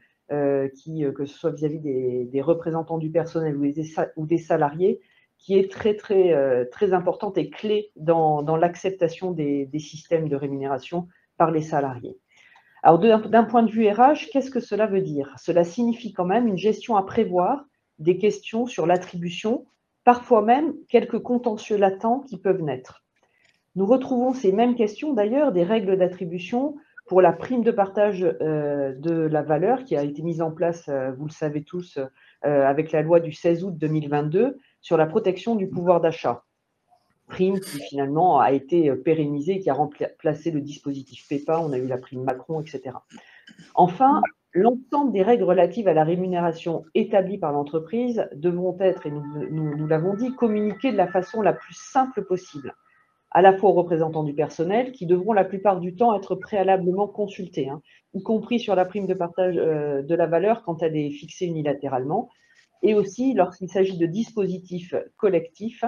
qui, 0.74 1.04
que 1.14 1.26
ce 1.26 1.36
soit 1.36 1.50
vis-à-vis 1.50 1.78
des, 1.78 2.40
représentants 2.40 2.96
du 2.96 3.10
personnel 3.10 3.54
ou 4.16 4.24
des 4.26 4.38
salariés, 4.38 4.98
qui 5.36 5.58
est 5.58 5.70
très, 5.70 5.94
très, 5.94 6.66
très 6.70 6.94
importante 6.94 7.36
et 7.36 7.50
clé 7.50 7.90
dans, 7.96 8.40
dans 8.42 8.56
l'acceptation 8.56 9.32
des, 9.32 9.66
des, 9.66 9.78
systèmes 9.78 10.30
de 10.30 10.36
rémunération 10.36 11.06
par 11.36 11.50
les 11.50 11.60
salariés. 11.60 12.16
Alors, 12.82 12.98
d'un 12.98 13.44
point 13.44 13.62
de 13.62 13.70
vue 13.70 13.86
RH, 13.86 14.30
qu'est-ce 14.32 14.50
que 14.50 14.60
cela 14.60 14.86
veut 14.86 15.02
dire? 15.02 15.34
Cela 15.36 15.64
signifie 15.64 16.14
quand 16.14 16.24
même 16.24 16.46
une 16.46 16.56
gestion 16.56 16.96
à 16.96 17.02
prévoir 17.02 17.66
des 17.98 18.16
questions 18.16 18.64
sur 18.64 18.86
l'attribution, 18.86 19.66
parfois 20.04 20.42
même 20.42 20.74
quelques 20.88 21.20
contentieux 21.20 21.76
latents 21.76 22.20
qui 22.20 22.38
peuvent 22.38 22.62
naître. 22.62 23.04
Nous 23.74 23.86
retrouvons 23.86 24.34
ces 24.34 24.52
mêmes 24.52 24.74
questions 24.74 25.12
d'ailleurs 25.12 25.52
des 25.52 25.64
règles 25.64 25.96
d'attribution 25.96 26.76
pour 27.06 27.20
la 27.20 27.32
prime 27.32 27.62
de 27.62 27.70
partage 27.70 28.22
euh, 28.22 28.94
de 28.94 29.12
la 29.12 29.42
valeur 29.42 29.84
qui 29.84 29.96
a 29.96 30.02
été 30.02 30.22
mise 30.22 30.40
en 30.40 30.50
place, 30.50 30.88
euh, 30.88 31.10
vous 31.12 31.26
le 31.26 31.32
savez 31.32 31.62
tous, 31.62 31.98
avec 32.42 32.90
la 32.90 33.02
loi 33.02 33.20
du 33.20 33.32
16 33.32 33.62
août 33.62 33.74
2022 33.76 34.58
sur 34.80 34.96
la 34.96 35.06
protection 35.06 35.54
du 35.54 35.68
pouvoir 35.68 36.00
d'achat. 36.00 36.42
Prime 37.28 37.60
qui 37.60 37.78
finalement 37.80 38.40
a 38.40 38.52
été 38.52 38.90
euh, 38.90 38.96
pérennisée, 38.96 39.58
qui 39.58 39.70
a 39.70 39.74
remplacé 39.74 40.50
le 40.50 40.60
dispositif 40.60 41.26
PEPA, 41.28 41.60
on 41.60 41.72
a 41.72 41.78
eu 41.78 41.86
la 41.86 41.96
prime 41.96 42.22
Macron, 42.22 42.60
etc. 42.60 42.96
Enfin, 43.74 44.20
l'ensemble 44.54 45.12
des 45.12 45.22
règles 45.22 45.44
relatives 45.44 45.88
à 45.88 45.94
la 45.94 46.04
rémunération 46.04 46.84
établies 46.94 47.38
par 47.38 47.52
l'entreprise 47.52 48.28
devront 48.34 48.76
être, 48.80 49.06
et 49.06 49.10
nous, 49.10 49.86
l'avons 49.86 50.14
dit, 50.14 50.34
communiquées 50.34 50.92
de 50.92 50.96
la 50.96 51.08
façon 51.08 51.40
la 51.40 51.52
plus 51.52 51.74
simple 51.74 52.24
possible, 52.24 52.74
à 53.30 53.40
la 53.40 53.56
fois 53.56 53.70
aux 53.70 53.74
représentants 53.74 54.24
du 54.24 54.34
personnel, 54.34 54.92
qui 54.92 55.06
devront 55.06 55.32
la 55.32 55.44
plupart 55.44 55.80
du 55.80 55.94
temps 55.94 56.14
être 56.14 56.34
préalablement 56.34 57.08
consultés, 57.08 57.68
hein, 57.68 57.80
y 58.14 58.22
compris 58.22 58.60
sur 58.60 58.74
la 58.74 58.84
prime 58.84 59.06
de 59.06 59.14
partage 59.14 59.56
euh, 59.56 60.02
de 60.02 60.14
la 60.14 60.26
valeur 60.26 60.62
quand 60.64 60.82
elle 60.82 60.96
est 60.96 61.10
fixée 61.10 61.46
unilatéralement, 61.46 62.28
et 62.82 62.94
aussi 62.94 63.32
lorsqu'il 63.32 63.70
s'agit 63.70 63.96
de 63.96 64.06
dispositifs 64.06 64.94
collectifs, 65.16 65.84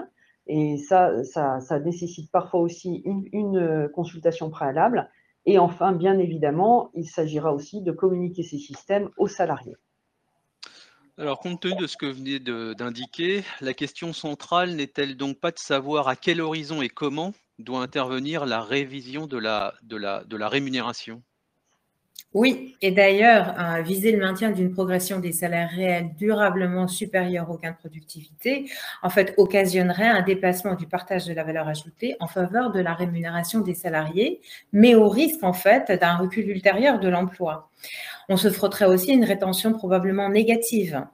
et 0.46 0.76
ça, 0.76 1.24
ça, 1.24 1.80
nécessite 1.80 2.30
parfois 2.30 2.60
aussi 2.60 3.02
une 3.04 3.88
consultation 3.94 4.50
préalable, 4.50 5.08
et 5.46 5.58
enfin, 5.58 5.92
bien 5.92 6.18
évidemment, 6.18 6.90
il 6.94 7.06
s'agira 7.06 7.52
aussi 7.52 7.82
de 7.82 7.92
communiquer 7.92 8.42
ces 8.42 8.58
systèmes 8.58 9.10
aux 9.16 9.28
salariés. 9.28 9.76
Alors, 11.16 11.38
compte 11.38 11.60
tenu 11.60 11.76
de 11.76 11.86
ce 11.86 11.96
que 11.96 12.06
vous 12.06 12.18
venez 12.18 12.40
d'indiquer, 12.40 13.44
la 13.60 13.72
question 13.72 14.12
centrale 14.12 14.74
n'est-elle 14.74 15.16
donc 15.16 15.38
pas 15.38 15.52
de 15.52 15.58
savoir 15.58 16.08
à 16.08 16.16
quel 16.16 16.40
horizon 16.40 16.82
et 16.82 16.88
comment 16.88 17.32
doit 17.60 17.82
intervenir 17.82 18.46
la 18.46 18.60
révision 18.60 19.28
de 19.28 19.38
la, 19.38 19.74
rémunération? 20.48 21.22
Oui, 22.34 22.76
et 22.82 22.90
d'ailleurs, 22.90 23.54
viser 23.84 24.10
le 24.10 24.18
maintien 24.18 24.50
d'une 24.50 24.72
progression 24.72 25.20
des 25.20 25.30
salaires 25.30 25.70
réels 25.70 26.10
durablement 26.16 26.88
supérieure 26.88 27.48
au 27.48 27.58
gain 27.58 27.70
de 27.70 27.76
productivité, 27.76 28.68
en 29.02 29.08
fait, 29.08 29.34
occasionnerait 29.36 30.08
un 30.08 30.22
déplacement 30.22 30.74
du 30.74 30.86
partage 30.88 31.26
de 31.26 31.32
la 31.32 31.44
valeur 31.44 31.68
ajoutée 31.68 32.16
en 32.18 32.26
faveur 32.26 32.72
de 32.72 32.80
la 32.80 32.92
rémunération 32.92 33.60
des 33.60 33.74
salariés, 33.74 34.40
mais 34.72 34.96
au 34.96 35.08
risque, 35.08 35.44
en 35.44 35.52
fait, 35.52 35.92
d'un 35.92 36.16
recul 36.16 36.48
ultérieur 36.50 36.98
de 36.98 37.08
l'emploi. 37.08 37.70
On 38.28 38.36
se 38.36 38.50
frotterait 38.50 38.86
aussi 38.86 39.12
à 39.12 39.14
une 39.14 39.24
rétention 39.24 39.72
probablement 39.72 40.28
négative 40.28 41.04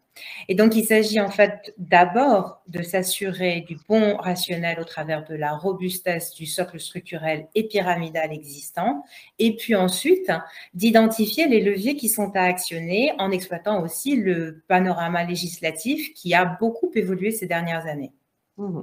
et 0.49 0.55
donc, 0.55 0.77
il 0.77 0.85
s'agit 0.85 1.21
en 1.21 1.31
fait 1.31 1.75
d'abord 1.79 2.63
de 2.69 2.83
s'assurer 2.83 3.63
du 3.63 3.77
bon 3.89 4.17
rationnel 4.17 4.81
au 4.81 4.85
travers 4.85 5.25
de 5.25 5.35
la 5.35 5.53
robustesse 5.53 6.35
du 6.35 6.47
socle 6.47 6.81
structurel 6.81 7.47
et 7.55 7.69
pyramidal 7.69 8.33
existant, 8.33 9.05
et 9.39 9.57
puis 9.57 9.75
ensuite 9.75 10.31
d'identifier 10.75 11.49
les 11.49 11.61
leviers 11.61 11.97
qui 11.97 12.09
sont 12.09 12.33
à 12.35 12.43
actionner 12.43 13.13
en 13.19 13.31
exploitant 13.31 13.83
aussi 13.83 14.17
le 14.17 14.63
panorama 14.69 15.25
législatif 15.25 16.15
qui 16.15 16.35
a 16.35 16.45
beaucoup 16.45 16.91
évolué 16.95 17.31
ces 17.31 17.47
dernières 17.47 17.87
années. 17.87 18.13
Mmh 18.57 18.81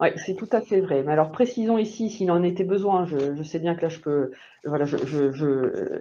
oui, 0.00 0.08
c'est 0.16 0.34
tout 0.34 0.48
à 0.52 0.62
fait 0.62 0.80
vrai. 0.80 1.02
Mais 1.02 1.12
alors 1.12 1.30
précisons 1.30 1.76
ici, 1.76 2.08
s'il 2.08 2.30
en 2.30 2.42
était 2.42 2.64
besoin, 2.64 3.04
je, 3.04 3.42
sais 3.42 3.58
bien 3.58 3.74
que 3.74 3.82
là 3.82 3.88
je 3.90 4.00
peux, 4.00 4.30
voilà, 4.64 4.86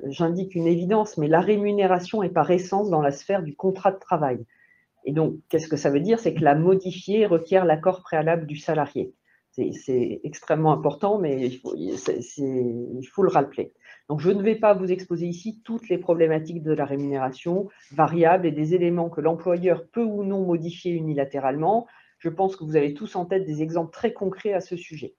j'indique 0.06 0.56
une 0.56 0.68
évidence, 0.68 1.18
mais 1.18 1.28
la 1.28 1.42
rémunération 1.42 2.24
est 2.24 2.30
par 2.30 2.50
essence 2.50 2.90
dans 2.90 3.02
la 3.02 3.12
sphère 3.12 3.44
du 3.44 3.56
contrat 3.56 3.92
de 3.92 4.00
travail. 4.00 4.46
Et 5.10 5.12
donc, 5.12 5.38
qu'est-ce 5.50 5.68
que 5.68 5.76
ça 5.76 5.90
veut 5.90 6.02
dire? 6.02 6.20
C'est 6.20 6.36
que 6.36 6.44
la 6.44 6.54
modifier 6.54 7.26
requiert 7.26 7.66
l'accord 7.66 8.04
préalable 8.04 8.46
du 8.46 8.58
salarié. 8.58 9.16
C'est 9.50 10.22
extrêmement 10.24 10.72
important, 10.72 11.18
mais 11.18 11.48
il 11.48 11.60
faut, 11.60 13.24
le 13.24 13.30
rappeler. 13.30 13.74
Donc, 14.08 14.20
je 14.20 14.30
ne 14.30 14.44
vais 14.44 14.54
pas 14.54 14.76
vous 14.76 14.92
exposer 14.92 15.26
ici 15.26 15.62
toutes 15.66 15.90
les 15.90 15.98
problématiques 15.98 16.62
de 16.62 16.74
la 16.74 16.86
rémunération 16.86 17.70
variable 17.92 18.46
et 18.46 18.52
des 18.52 18.76
éléments 18.76 19.10
que 19.10 19.20
l'employeur 19.20 19.88
peut 19.92 20.04
ou 20.04 20.24
non 20.24 20.46
modifier 20.46 20.92
unilatéralement. 20.92 21.88
Je 22.20 22.30
pense 22.30 22.56
que 22.56 22.64
vous 22.64 22.76
avez 22.76 22.94
tous 22.94 23.16
en 23.16 23.26
tête 23.26 23.46
des 23.46 23.64
exemples 23.64 23.92
très 23.92 24.14
concrets 24.14 24.54
à 24.54 24.62
ce 24.62 24.78
sujet. 24.78 25.16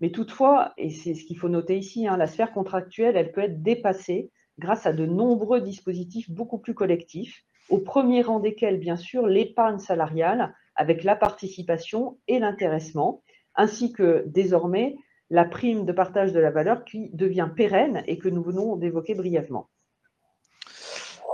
Mais 0.00 0.12
toutefois, 0.12 0.72
et 0.76 0.90
c'est 0.90 1.14
ce 1.14 1.24
qu'il 1.24 1.36
faut 1.36 1.48
noter 1.48 1.76
ici, 1.76 2.06
hein, 2.06 2.16
la 2.16 2.28
sphère 2.28 2.52
contractuelle, 2.52 3.16
elle 3.16 3.32
peut 3.32 3.40
être 3.40 3.60
dépassée 3.60 4.30
grâce 4.60 4.86
à 4.86 4.92
de 4.92 5.04
nombreux 5.04 5.62
dispositifs 5.62 6.30
beaucoup 6.30 6.58
plus 6.58 6.74
collectifs 6.74 7.44
au 7.68 7.78
premier 7.78 8.22
rang 8.22 8.40
desquels, 8.40 8.78
bien 8.78 8.96
sûr, 8.96 9.26
l'épargne 9.26 9.78
salariale 9.78 10.54
avec 10.76 11.04
la 11.04 11.16
participation 11.16 12.18
et 12.28 12.38
l'intéressement, 12.38 13.22
ainsi 13.54 13.92
que 13.92 14.24
désormais 14.26 14.96
la 15.30 15.44
prime 15.44 15.84
de 15.84 15.92
partage 15.92 16.32
de 16.32 16.40
la 16.40 16.50
valeur 16.50 16.84
qui 16.84 17.10
devient 17.12 17.48
pérenne 17.54 18.04
et 18.06 18.18
que 18.18 18.28
nous 18.28 18.42
venons 18.42 18.76
d'évoquer 18.76 19.14
brièvement. 19.14 19.68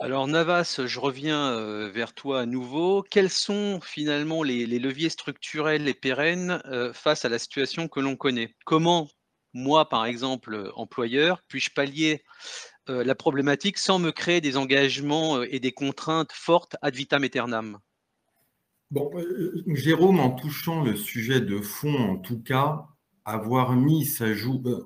Alors 0.00 0.26
Navas, 0.26 0.80
je 0.84 0.98
reviens 0.98 1.52
euh, 1.52 1.88
vers 1.88 2.12
toi 2.12 2.40
à 2.40 2.46
nouveau. 2.46 3.04
Quels 3.08 3.30
sont 3.30 3.80
finalement 3.80 4.42
les, 4.42 4.66
leviers 4.66 5.10
structurels 5.10 5.86
et 5.86 5.94
pérennes 5.94 6.60
euh, 6.64 6.92
face 6.92 7.24
à 7.24 7.28
la 7.28 7.38
situation 7.38 7.86
que 7.86 8.00
l'on 8.00 8.16
connaît? 8.16 8.56
Comment, 8.64 9.08
moi 9.52 9.88
par 9.88 10.06
exemple, 10.06 10.72
employeur, 10.74 11.42
puis-je 11.46 11.70
pallier 11.72 12.24
euh, 12.88 13.04
la 13.04 13.14
problématique 13.14 13.78
sans 13.78 14.00
me 14.00 14.10
créer 14.10 14.40
des 14.40 14.56
engagements 14.56 15.36
euh, 15.36 15.54
et 15.54 15.60
des 15.60 15.70
contraintes 15.70 16.32
fortes 16.32 16.76
ad 16.82 16.94
vitam 16.96 17.22
aeternam 17.22 17.78
Bon, 18.90 19.08
euh, 19.14 19.62
Jérôme, 19.68 20.18
en 20.18 20.30
touchant 20.30 20.82
le 20.82 20.96
sujet 20.96 21.40
de 21.40 21.60
fond, 21.60 21.94
en 21.94 22.16
tout 22.16 22.40
cas, 22.42 22.86
avoir 23.24 23.74
mis 23.76 24.18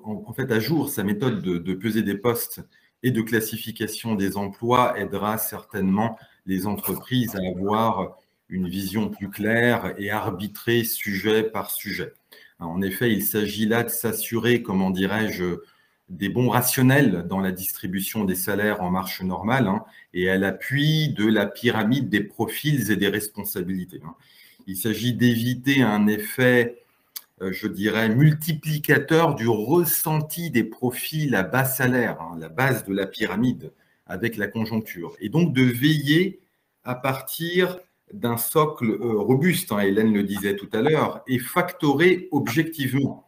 en 0.03 0.33
fait, 0.33 0.51
à 0.51 0.59
jour 0.59 0.89
sa 0.89 1.03
méthode 1.03 1.41
de, 1.41 1.57
de, 1.57 1.73
peser 1.73 2.03
des 2.03 2.15
postes 2.15 2.61
et 3.01 3.09
de 3.09 3.21
classification 3.23 4.13
des 4.13 4.37
emplois 4.37 4.97
aidera 4.99 5.39
certainement 5.39 6.19
les 6.45 6.67
entreprises 6.67 7.35
à 7.35 7.39
avoir 7.49 8.17
une 8.47 8.69
vision 8.69 9.09
plus 9.09 9.29
claire 9.29 9.95
et 9.97 10.11
arbitrer 10.11 10.83
sujet 10.83 11.43
par 11.43 11.71
sujet. 11.71 12.13
En 12.59 12.81
effet, 12.81 13.11
il 13.11 13.23
s'agit 13.23 13.65
là 13.65 13.83
de 13.83 13.89
s'assurer, 13.89 14.61
comment 14.61 14.91
dirais-je, 14.91 15.57
des 16.09 16.29
bons 16.29 16.49
rationnels 16.49 17.25
dans 17.27 17.39
la 17.39 17.51
distribution 17.51 18.23
des 18.23 18.35
salaires 18.35 18.81
en 18.81 18.89
marche 18.89 19.21
normale 19.21 19.67
hein, 19.67 19.83
et 20.13 20.29
à 20.29 20.37
l'appui 20.37 21.09
de 21.09 21.25
la 21.25 21.45
pyramide 21.45 22.09
des 22.09 22.21
profils 22.21 22.91
et 22.91 22.95
des 22.95 23.09
responsabilités. 23.09 23.99
Hein. 24.05 24.15
Il 24.67 24.77
s'agit 24.77 25.13
d'éviter 25.13 25.81
un 25.81 26.07
effet, 26.07 26.83
euh, 27.41 27.51
je 27.51 27.67
dirais, 27.67 28.09
multiplicateur 28.09 29.35
du 29.35 29.47
ressenti 29.47 30.49
des 30.49 30.63
profils 30.63 31.35
à 31.35 31.43
bas 31.43 31.65
salaire, 31.65 32.21
hein, 32.21 32.37
la 32.39 32.49
base 32.49 32.85
de 32.85 32.93
la 32.93 33.05
pyramide 33.05 33.71
avec 34.05 34.37
la 34.37 34.47
conjoncture, 34.47 35.15
et 35.19 35.27
donc 35.27 35.53
de 35.53 35.63
veiller 35.63 36.39
à 36.85 36.95
partir 36.95 37.79
d'un 38.13 38.37
socle 38.37 38.89
euh, 38.89 39.19
robuste, 39.19 39.73
Hélène 39.73 40.13
le 40.13 40.23
disait 40.23 40.55
tout 40.55 40.69
à 40.71 40.81
l'heure, 40.81 41.21
et 41.27 41.39
factoré 41.39 42.29
objectivement 42.31 43.26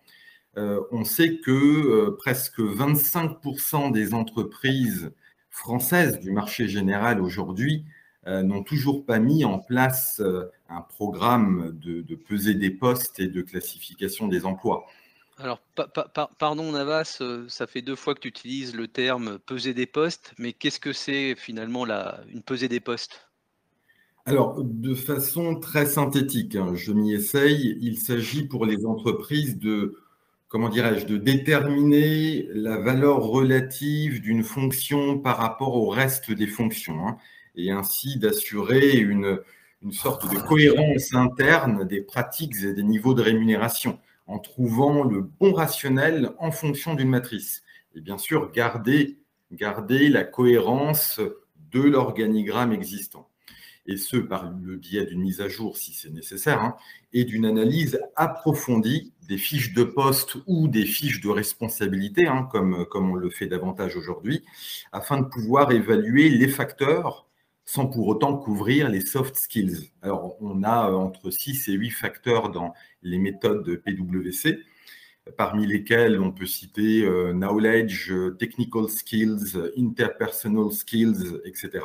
on 0.55 1.05
sait 1.05 1.37
que 1.37 1.51
euh, 1.51 2.15
presque 2.17 2.59
25% 2.59 3.91
des 3.91 4.13
entreprises 4.13 5.11
françaises 5.49 6.19
du 6.19 6.31
marché 6.31 6.67
général 6.67 7.21
aujourd'hui 7.21 7.85
euh, 8.27 8.43
n'ont 8.43 8.63
toujours 8.63 9.05
pas 9.05 9.19
mis 9.19 9.45
en 9.45 9.59
place 9.59 10.21
un 10.69 10.81
programme 10.81 11.77
de, 11.79 12.01
de, 12.01 12.15
pesée 12.15 12.53
des 12.53 12.71
postes 12.71 13.19
et 13.19 13.27
de 13.27 13.41
classification 13.41 14.27
des 14.27 14.45
emplois. 14.45 14.85
Alors, 15.37 15.61
pardon 16.37 16.73
Navas, 16.73 17.21
ça 17.47 17.65
fait 17.65 17.81
deux 17.81 17.95
fois 17.95 18.13
que 18.13 18.19
tu 18.19 18.27
utilises 18.27 18.75
le 18.75 18.89
terme 18.89 19.39
peser 19.39 19.73
des 19.73 19.85
postes, 19.85 20.33
mais 20.37 20.51
qu'est-ce 20.51 20.81
que 20.81 20.91
c'est 20.91 21.35
finalement 21.35 21.85
la, 21.85 22.19
une 22.27 22.41
pesée 22.41 22.67
des 22.67 22.81
postes? 22.81 23.29
Alors, 24.25 24.61
de 24.63 24.93
façon 24.93 25.55
très 25.55 25.85
synthétique, 25.85 26.55
hein, 26.55 26.75
je 26.75 26.91
m'y 26.91 27.13
essaye, 27.13 27.77
il 27.81 27.97
s'agit 27.97 28.43
pour 28.43 28.65
les 28.65 28.85
entreprises 28.85 29.57
de 29.57 29.97
comment 30.49 30.69
dirais-je, 30.69 31.05
de 31.05 31.17
déterminer 31.17 32.47
la 32.53 32.77
valeur 32.77 33.21
relative 33.21 34.19
d'une 34.19 34.43
fonction 34.43 35.19
par 35.19 35.37
rapport 35.37 35.75
au 35.75 35.87
reste 35.87 36.31
des 36.31 36.47
fonctions, 36.47 37.07
hein, 37.07 37.17
et 37.55 37.71
ainsi 37.71 38.17
d'assurer 38.17 38.97
une, 38.97 39.39
une 39.83 39.91
sorte 39.91 40.29
de 40.33 40.39
cohérence 40.39 41.13
interne 41.13 41.87
des 41.87 42.01
pratiques 42.01 42.55
et 42.63 42.73
des 42.73 42.83
niveaux 42.83 43.13
de 43.13 43.21
rémunération, 43.21 43.99
en 44.25 44.39
trouvant 44.39 45.03
le 45.03 45.21
bon 45.21 45.53
rationnel 45.53 46.31
en 46.39 46.51
fonction 46.51 46.95
d'une 46.95 47.09
matrice. 47.09 47.63
Et 47.95 48.01
bien 48.01 48.17
sûr, 48.17 48.51
garder, 48.51 49.19
garder 49.51 50.09
la 50.09 50.23
cohérence 50.23 51.21
de 51.71 51.81
l'organigramme 51.81 52.73
existant 52.73 53.28
et 53.85 53.97
ce 53.97 54.17
par 54.17 54.51
le 54.63 54.75
biais 54.75 55.05
d'une 55.05 55.21
mise 55.21 55.41
à 55.41 55.47
jour 55.47 55.77
si 55.77 55.93
c'est 55.93 56.11
nécessaire, 56.11 56.61
hein, 56.61 56.75
et 57.13 57.25
d'une 57.25 57.45
analyse 57.45 57.99
approfondie 58.15 59.13
des 59.27 59.37
fiches 59.37 59.73
de 59.73 59.83
poste 59.83 60.37
ou 60.47 60.67
des 60.67 60.85
fiches 60.85 61.21
de 61.21 61.29
responsabilité, 61.29 62.27
hein, 62.27 62.47
comme, 62.51 62.85
on 62.93 63.15
le 63.15 63.29
fait 63.29 63.47
davantage 63.47 63.95
aujourd'hui, 63.95 64.43
afin 64.91 65.19
de 65.19 65.25
pouvoir 65.25 65.71
évaluer 65.71 66.29
les 66.29 66.47
facteurs 66.47 67.27
sans 67.65 67.85
pour 67.85 68.07
autant 68.07 68.35
couvrir 68.35 68.89
les 68.89 69.01
soft 69.01 69.35
skills. 69.35 69.91
Alors, 70.01 70.35
on 70.41 70.63
a 70.63 70.89
euh, 70.89 70.95
entre 70.95 71.29
6 71.29 71.67
et 71.67 71.73
8 71.73 71.91
facteurs 71.91 72.49
dans 72.49 72.73
les 73.03 73.19
méthodes 73.19 73.63
de 73.63 73.75
PwC, 73.75 74.57
parmi 75.37 75.67
lesquels 75.67 76.19
on 76.19 76.31
peut 76.31 76.47
citer 76.47 77.03
euh, 77.03 77.31
knowledge, 77.31 78.11
technical 78.39 78.89
skills, 78.89 79.55
interpersonal 79.77 80.71
skills, 80.71 81.39
etc. 81.45 81.81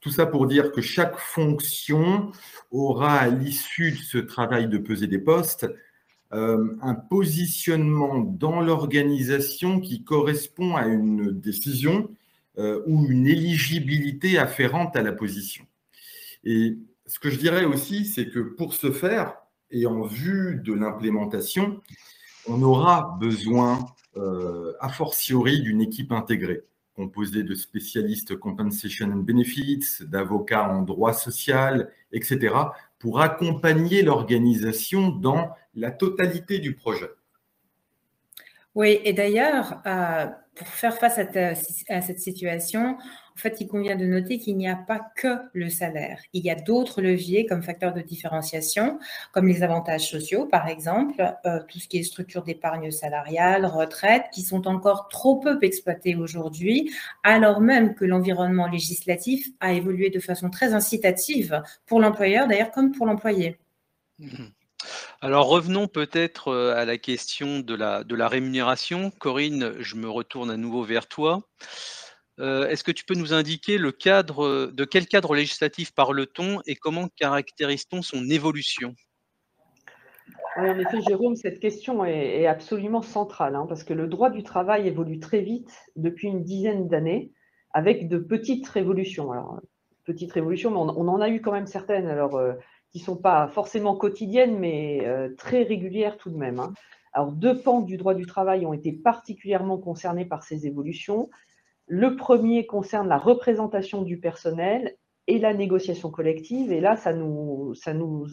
Tout 0.00 0.10
ça 0.10 0.26
pour 0.26 0.46
dire 0.46 0.70
que 0.72 0.80
chaque 0.80 1.18
fonction 1.18 2.30
aura 2.70 3.18
à 3.18 3.28
l'issue 3.28 3.92
de 3.92 3.96
ce 3.96 4.18
travail 4.18 4.68
de 4.68 4.78
peser 4.78 5.06
des 5.06 5.18
postes 5.18 5.66
euh, 6.32 6.76
un 6.82 6.94
positionnement 6.94 8.18
dans 8.18 8.60
l'organisation 8.60 9.80
qui 9.80 10.04
correspond 10.04 10.76
à 10.76 10.86
une 10.86 11.30
décision 11.32 12.10
ou 12.86 13.06
une 13.08 13.28
éligibilité 13.28 14.36
afférente 14.36 14.96
à 14.96 15.02
la 15.02 15.12
position. 15.12 15.64
Et 16.42 16.76
ce 17.06 17.20
que 17.20 17.30
je 17.30 17.38
dirais 17.38 17.64
aussi, 17.64 18.04
c'est 18.04 18.30
que 18.30 18.40
pour 18.40 18.74
ce 18.74 18.90
faire, 18.90 19.36
et 19.70 19.86
en 19.86 20.02
vue 20.02 20.60
de 20.64 20.72
l'implémentation, 20.72 21.80
on 22.48 22.60
aura 22.62 23.16
besoin, 23.20 23.86
a 24.16 24.88
fortiori, 24.88 25.60
d'une 25.60 25.80
équipe 25.80 26.10
intégrée 26.10 26.64
composé 26.98 27.44
de 27.44 27.54
spécialistes 27.54 28.34
compensation 28.36 29.06
and 29.06 29.22
benefits, 29.22 30.02
d'avocats 30.02 30.68
en 30.68 30.82
droit 30.82 31.12
social, 31.12 31.92
etc., 32.12 32.52
pour 32.98 33.20
accompagner 33.20 34.02
l'organisation 34.02 35.10
dans 35.10 35.50
la 35.76 35.92
totalité 35.92 36.58
du 36.58 36.74
projet. 36.74 37.10
Oui, 38.74 39.00
et 39.04 39.12
d'ailleurs, 39.12 39.80
euh, 39.86 40.26
pour 40.56 40.66
faire 40.66 40.98
face 40.98 41.18
à, 41.18 42.00
cette 42.00 42.18
situation, 42.18 42.98
en 43.38 43.40
fait, 43.40 43.58
il 43.60 43.68
convient 43.68 43.94
de 43.94 44.04
noter 44.04 44.40
qu'il 44.40 44.56
n'y 44.56 44.68
a 44.68 44.74
pas 44.74 45.00
que 45.14 45.38
le 45.52 45.70
salaire. 45.70 46.20
Il 46.32 46.44
y 46.44 46.50
a 46.50 46.56
d'autres 46.56 47.00
leviers 47.00 47.46
comme 47.46 47.62
facteurs 47.62 47.94
de 47.94 48.00
différenciation, 48.00 48.98
comme 49.30 49.46
les 49.46 49.62
avantages 49.62 50.10
sociaux, 50.10 50.46
par 50.46 50.66
exemple, 50.66 51.22
euh, 51.46 51.60
tout 51.68 51.78
ce 51.78 51.86
qui 51.86 51.98
est 51.98 52.02
structure 52.02 52.42
d'épargne 52.42 52.90
salariale, 52.90 53.64
retraite, 53.64 54.24
qui 54.32 54.42
sont 54.42 54.66
encore 54.66 55.06
trop 55.08 55.36
peu 55.36 55.56
exploités 55.62 56.16
aujourd'hui, 56.16 56.92
alors 57.22 57.60
même 57.60 57.94
que 57.94 58.04
l'environnement 58.04 58.66
législatif 58.66 59.46
a 59.60 59.72
évolué 59.72 60.10
de 60.10 60.18
façon 60.18 60.50
très 60.50 60.74
incitative 60.74 61.62
pour 61.86 62.00
l'employeur, 62.00 62.48
d'ailleurs, 62.48 62.72
comme 62.72 62.90
pour 62.90 63.06
l'employé. 63.06 63.56
Mmh. 64.18 64.46
Alors 65.20 65.46
revenons 65.46 65.86
peut-être 65.86 66.48
euh, 66.48 66.74
à 66.74 66.84
la 66.84 66.98
question 66.98 67.60
de 67.60 67.74
la 67.76 68.28
rémunération. 68.28 69.12
Corinne, 69.12 69.74
je 69.78 69.94
me 69.94 70.10
retourne 70.10 70.50
à 70.50 70.56
nouveau 70.56 70.82
vers 70.82 71.06
toi. 71.06 71.44
Euh, 72.40 72.68
est-ce 72.68 72.84
que 72.84 72.92
tu 72.92 73.04
peux 73.04 73.14
nous 73.14 73.32
indiquer 73.32 73.78
le 73.78 73.92
cadre, 73.92 74.70
de 74.72 74.84
quel 74.84 75.06
cadre 75.06 75.34
législatif 75.34 75.92
parle-t-on 75.92 76.60
et 76.66 76.76
comment 76.76 77.08
caractérise-t-on 77.16 78.02
son 78.02 78.28
évolution? 78.30 78.94
En 80.56 80.78
effet, 80.78 81.00
Jérôme, 81.06 81.36
cette 81.36 81.60
question 81.60 82.04
est, 82.04 82.46
absolument 82.46 83.02
centrale, 83.02 83.54
hein, 83.54 83.66
parce 83.68 83.84
que 83.84 83.94
le 83.94 84.08
droit 84.08 84.28
du 84.28 84.42
travail 84.42 84.88
évolue 84.88 85.20
très 85.20 85.40
vite 85.40 85.70
depuis 85.94 86.28
une 86.28 86.42
dizaine 86.42 86.88
d'années, 86.88 87.30
avec 87.72 88.08
de 88.08 88.18
petites 88.18 88.66
révolutions. 88.68 89.30
Alors, 89.30 89.60
petites 90.04 90.32
révolutions, 90.32 90.70
mais 90.70 90.78
on, 90.78 91.08
en 91.08 91.20
a 91.20 91.28
eu 91.28 91.40
quand 91.40 91.52
même 91.52 91.66
certaines, 91.66 92.08
euh, 92.08 92.54
qui 92.90 92.98
ne 92.98 93.04
sont 93.04 93.16
pas 93.16 93.46
forcément 93.48 93.94
quotidiennes, 93.94 94.58
mais 94.58 95.06
euh, 95.06 95.28
très 95.36 95.62
régulières 95.62 96.16
tout 96.16 96.30
de 96.30 96.36
même. 96.36 96.58
Hein. 96.58 96.72
Alors, 97.12 97.30
deux 97.30 97.60
pans 97.60 97.80
du 97.80 97.96
droit 97.96 98.14
du 98.14 98.26
travail 98.26 98.66
ont 98.66 98.72
été 98.72 98.92
particulièrement 98.92 99.78
concernés 99.78 100.24
par 100.24 100.42
ces 100.42 100.66
évolutions. 100.66 101.30
Le 101.88 102.16
premier 102.16 102.66
concerne 102.66 103.08
la 103.08 103.16
représentation 103.16 104.02
du 104.02 104.20
personnel 104.20 104.96
et 105.26 105.38
la 105.38 105.54
négociation 105.54 106.10
collective. 106.10 106.70
Et 106.70 106.80
là, 106.80 106.96
ça 106.96 107.14
nous, 107.14 107.74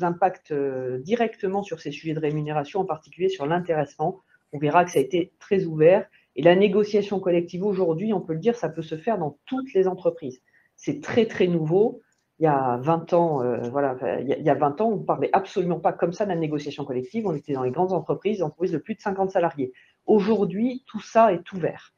impacte 0.01 0.51
euh, 0.51 0.99
directement 0.99 1.63
sur 1.63 1.79
ces 1.79 1.91
sujets 1.91 2.13
de 2.13 2.19
rémunération, 2.19 2.81
en 2.81 2.85
particulier 2.85 3.29
sur 3.29 3.45
l'intéressement. 3.45 4.19
On 4.51 4.59
verra 4.59 4.83
que 4.83 4.91
ça 4.91 4.99
a 4.99 5.01
été 5.01 5.31
très 5.39 5.63
ouvert. 5.63 6.05
Et 6.35 6.41
la 6.41 6.55
négociation 6.55 7.21
collective 7.21 7.63
aujourd'hui, 7.65 8.11
on 8.11 8.19
peut 8.19 8.33
le 8.33 8.39
dire, 8.39 8.55
ça 8.55 8.67
peut 8.67 8.81
se 8.81 8.97
faire 8.97 9.17
dans 9.17 9.37
toutes 9.45 9.73
les 9.73 9.87
entreprises. 9.87 10.41
C'est 10.75 11.01
très, 11.01 11.25
très 11.25 11.47
nouveau. 11.47 12.01
Il 12.39 12.43
y 12.43 12.47
a 12.47 12.77
20 12.81 13.13
ans, 13.13 13.41
euh, 13.41 13.69
voilà, 13.69 13.95
il 14.19 14.43
y 14.43 14.49
a 14.49 14.55
20 14.55 14.81
ans, 14.81 14.89
on 14.89 14.97
ne 14.97 15.05
parlait 15.05 15.29
absolument 15.31 15.79
pas 15.79 15.93
comme 15.93 16.11
ça 16.11 16.25
de 16.25 16.29
la 16.29 16.35
négociation 16.35 16.83
collective. 16.83 17.25
On 17.25 17.33
était 17.33 17.53
dans 17.53 17.63
les 17.63 17.71
grandes 17.71 17.93
entreprises, 17.93 18.43
entreprises 18.43 18.73
de 18.73 18.77
plus 18.77 18.95
de 18.95 19.01
50 19.01 19.31
salariés. 19.31 19.71
Aujourd'hui, 20.05 20.83
tout 20.87 20.99
ça 20.99 21.31
est 21.31 21.49
ouvert. 21.53 21.93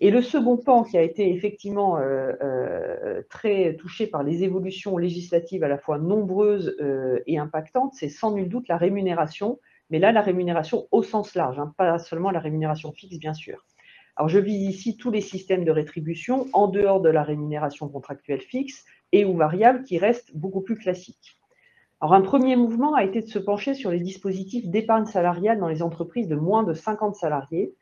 Et 0.00 0.10
le 0.10 0.22
second 0.22 0.56
pan 0.56 0.84
qui 0.84 0.96
a 0.96 1.02
été 1.02 1.32
effectivement 1.32 1.98
euh, 1.98 2.32
euh, 2.40 3.22
très 3.28 3.74
touché 3.74 4.06
par 4.06 4.22
les 4.22 4.44
évolutions 4.44 4.96
législatives 4.96 5.64
à 5.64 5.68
la 5.68 5.76
fois 5.76 5.98
nombreuses 5.98 6.76
euh, 6.80 7.18
et 7.26 7.38
impactantes, 7.38 7.94
c'est 7.94 8.08
sans 8.08 8.32
nul 8.32 8.48
doute 8.48 8.68
la 8.68 8.76
rémunération, 8.76 9.58
mais 9.90 9.98
là 9.98 10.12
la 10.12 10.20
rémunération 10.20 10.86
au 10.92 11.02
sens 11.02 11.34
large, 11.34 11.58
hein, 11.58 11.74
pas 11.76 11.98
seulement 11.98 12.30
la 12.30 12.38
rémunération 12.38 12.92
fixe 12.92 13.18
bien 13.18 13.34
sûr. 13.34 13.64
Alors 14.14 14.28
je 14.28 14.38
vise 14.38 14.62
ici 14.62 14.96
tous 14.96 15.10
les 15.10 15.20
systèmes 15.20 15.64
de 15.64 15.72
rétribution 15.72 16.46
en 16.52 16.68
dehors 16.68 17.00
de 17.00 17.08
la 17.08 17.24
rémunération 17.24 17.88
contractuelle 17.88 18.40
fixe 18.40 18.84
et 19.10 19.24
ou 19.24 19.36
variable 19.36 19.82
qui 19.82 19.98
restent 19.98 20.36
beaucoup 20.36 20.60
plus 20.60 20.76
classiques. 20.76 21.40
Alors 22.00 22.14
un 22.14 22.20
premier 22.20 22.54
mouvement 22.54 22.94
a 22.94 23.02
été 23.02 23.20
de 23.20 23.26
se 23.26 23.40
pencher 23.40 23.74
sur 23.74 23.90
les 23.90 23.98
dispositifs 23.98 24.68
d'épargne 24.68 25.06
salariale 25.06 25.58
dans 25.58 25.68
les 25.68 25.82
entreprises 25.82 26.28
de 26.28 26.36
moins 26.36 26.62
de 26.62 26.72
50 26.72 27.16
salariés, 27.16 27.74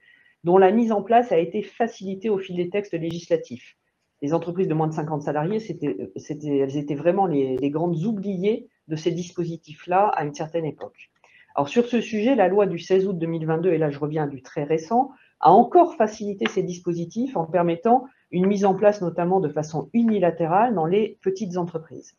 dont 0.47 0.59
la 0.59 0.71
mise 0.71 0.93
en 0.93 1.03
place 1.03 1.33
a 1.33 1.39
été 1.39 1.61
facilitée 1.61 2.31
au 2.31 2.39
fil 2.39 2.55
des 2.55 2.71
textes 2.71 2.93
législatifs. 2.93 3.77
Les 4.23 4.33
entreprises 4.33 4.69
de 4.69 4.75
moins 4.75 4.87
de 4.87 4.93
50 4.93 5.23
salariés, 5.23 5.59
elles 5.83 6.77
étaient 6.77 6.95
vraiment 6.95 7.27
les, 7.27 7.69
grandes 7.69 8.05
oubliées 8.05 8.69
de 8.87 8.95
ces 8.95 9.11
dispositifs-là 9.11 10.07
à 10.07 10.25
une 10.25 10.35
certaine 10.35 10.65
époque. 10.65 11.11
Alors 11.57 11.69
sur 11.69 11.87
ce 11.87 12.01
sujet, 12.01 12.37
la 12.37 12.47
loi 12.47 12.67
du 12.67 12.79
16 12.79 13.09
août 13.09 13.19
2022, 13.19 13.73
et 13.73 13.79
là 13.79 13.91
je 13.91 13.99
reviens 13.99 14.29
du 14.29 14.41
très 14.41 14.63
récent, 14.63 15.11
a 15.41 15.51
encore 15.51 15.97
facilité 15.97 16.45
ces 16.49 16.63
dispositifs 16.63 17.37
en 17.37 17.47
permettant 17.47 18.05
une 18.31 18.47
mise 18.47 18.65
en 18.65 18.77
place 18.77 19.03
notamment 19.03 19.41
de 19.41 19.49
façon 19.49 19.91
unilatérale 19.95 20.77
dans 20.77 20.87
les 20.87 21.19
petites 21.23 21.57
entreprises. 21.57 22.17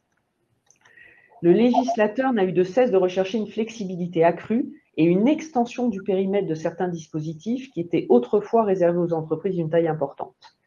Le 1.41 1.53
législateur 1.53 2.33
n'a 2.33 2.43
eu 2.43 2.51
de 2.51 2.63
cesse 2.63 2.91
de 2.91 2.97
rechercher 2.97 3.37
une 3.37 3.47
flexibilité 3.47 4.25
accrue 4.25 4.73
et 4.97 5.05
une 5.05 5.27
extension 5.27 5.87
du 5.87 6.01
périmètre 6.01 6.47
de 6.47 6.55
certains 6.55 6.87
dispositifs 6.87 7.69
qui 7.71 7.79
étaient 7.79 8.07
autrefois 8.09 8.63
réservés 8.63 8.97
aux 8.97 9.13
entreprises 9.13 9.55
d'une 9.55 9.69
taille 9.69 9.87
importante. 9.87 10.57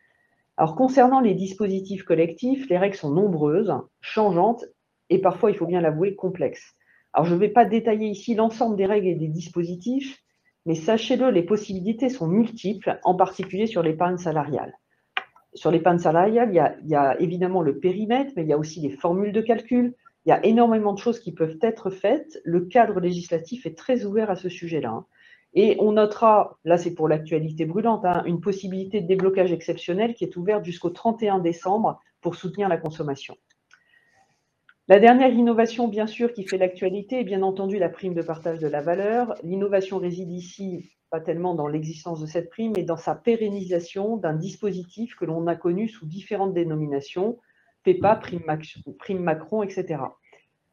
Alors, 0.56 0.76
concernant 0.76 1.20
les 1.20 1.34
dispositifs 1.34 2.04
collectifs, 2.04 2.68
les 2.68 2.78
règles 2.78 2.96
sont 2.96 3.10
nombreuses, 3.10 3.74
changeantes 4.00 4.64
et 5.08 5.18
parfois, 5.18 5.50
il 5.50 5.56
faut 5.56 5.66
bien 5.66 5.80
l'avouer, 5.80 6.14
complexes. 6.14 6.76
Alors, 7.12 7.26
je 7.26 7.34
ne 7.34 7.40
vais 7.40 7.48
pas 7.48 7.64
détailler 7.64 8.06
ici 8.06 8.34
l'ensemble 8.34 8.76
des 8.76 8.86
règles 8.86 9.08
et 9.08 9.16
des 9.16 9.28
dispositifs, 9.28 10.22
mais 10.64 10.76
sachez-le, 10.76 11.30
les 11.30 11.42
possibilités 11.42 12.08
sont 12.08 12.28
multiples, 12.28 13.00
en 13.02 13.16
particulier 13.16 13.66
sur 13.66 13.82
l'épargne 13.82 14.18
salariale. 14.18 14.74
Sur 15.54 15.72
l'épargne 15.72 15.98
salariale, 15.98 16.50
il 16.52 16.54
y, 16.54 16.60
a, 16.60 16.76
il 16.84 16.88
y 16.88 16.94
a 16.94 17.20
évidemment 17.20 17.62
le 17.62 17.78
périmètre, 17.78 18.32
mais 18.36 18.42
il 18.42 18.48
y 18.48 18.52
a 18.52 18.58
aussi 18.58 18.80
les 18.80 18.90
formules 18.90 19.32
de 19.32 19.40
calcul, 19.40 19.96
il 20.26 20.30
y 20.30 20.32
a 20.32 20.44
énormément 20.44 20.92
de 20.92 20.98
choses 20.98 21.20
qui 21.20 21.32
peuvent 21.32 21.58
être 21.62 21.90
faites. 21.90 22.40
Le 22.44 22.60
cadre 22.62 23.00
législatif 23.00 23.66
est 23.66 23.76
très 23.76 24.04
ouvert 24.04 24.30
à 24.30 24.36
ce 24.36 24.48
sujet-là. 24.48 24.90
Hein. 24.90 25.06
Et 25.54 25.76
on 25.80 25.92
notera, 25.92 26.58
là 26.64 26.78
c'est 26.78 26.94
pour 26.94 27.08
l'actualité 27.08 27.64
brûlante, 27.64 28.04
hein, 28.04 28.22
une 28.26 28.40
possibilité 28.40 29.00
de 29.00 29.06
déblocage 29.06 29.52
exceptionnel 29.52 30.14
qui 30.14 30.24
est 30.24 30.36
ouverte 30.36 30.64
jusqu'au 30.64 30.90
31 30.90 31.40
décembre 31.40 32.00
pour 32.20 32.36
soutenir 32.36 32.68
la 32.68 32.76
consommation. 32.76 33.36
La 34.86 35.00
dernière 35.00 35.32
innovation, 35.32 35.88
bien 35.88 36.06
sûr, 36.06 36.32
qui 36.32 36.44
fait 36.44 36.58
l'actualité 36.58 37.20
est 37.20 37.24
bien 37.24 37.42
entendu 37.42 37.78
la 37.78 37.88
prime 37.88 38.14
de 38.14 38.22
partage 38.22 38.58
de 38.58 38.66
la 38.66 38.82
valeur. 38.82 39.34
L'innovation 39.42 39.98
réside 39.98 40.30
ici 40.30 40.90
pas 41.10 41.20
tellement 41.20 41.54
dans 41.54 41.66
l'existence 41.66 42.20
de 42.20 42.26
cette 42.26 42.50
prime, 42.50 42.72
mais 42.76 42.84
dans 42.84 42.96
sa 42.96 43.16
pérennisation 43.16 44.16
d'un 44.16 44.34
dispositif 44.34 45.16
que 45.16 45.24
l'on 45.24 45.46
a 45.48 45.56
connu 45.56 45.88
sous 45.88 46.06
différentes 46.06 46.54
dénominations, 46.54 47.38
PEPA, 47.84 48.16
prime, 48.16 49.20
Macron, 49.20 49.62
etc. 49.62 50.02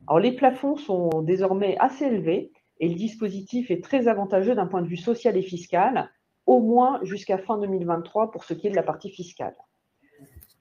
Alors, 0.08 0.20
les 0.20 0.34
plafonds 0.34 0.76
sont 0.76 1.22
désormais 1.22 1.78
assez 1.80 2.06
élevés 2.06 2.52
et 2.80 2.88
le 2.88 2.96
dispositif 2.96 3.72
est 3.72 3.84
très 3.84 4.08
avantageux 4.08 4.56
d'un 4.56 4.68
point 4.68 4.82
de 4.82 4.88
vue 4.88 4.98
social 4.98 5.36
et 5.38 5.42
fiscal, 5.42 6.10
au 6.46 6.62
moins 6.62 7.00
jusqu'à 7.04 7.38
fin 7.38 7.58
2023 7.58 8.32
pour 8.32 8.44
ce 8.44 8.54
qui 8.54 8.68
est 8.68 8.72
de 8.72 8.76
la 8.76 8.84
partie 8.84 9.10
fiscale. 9.10 9.56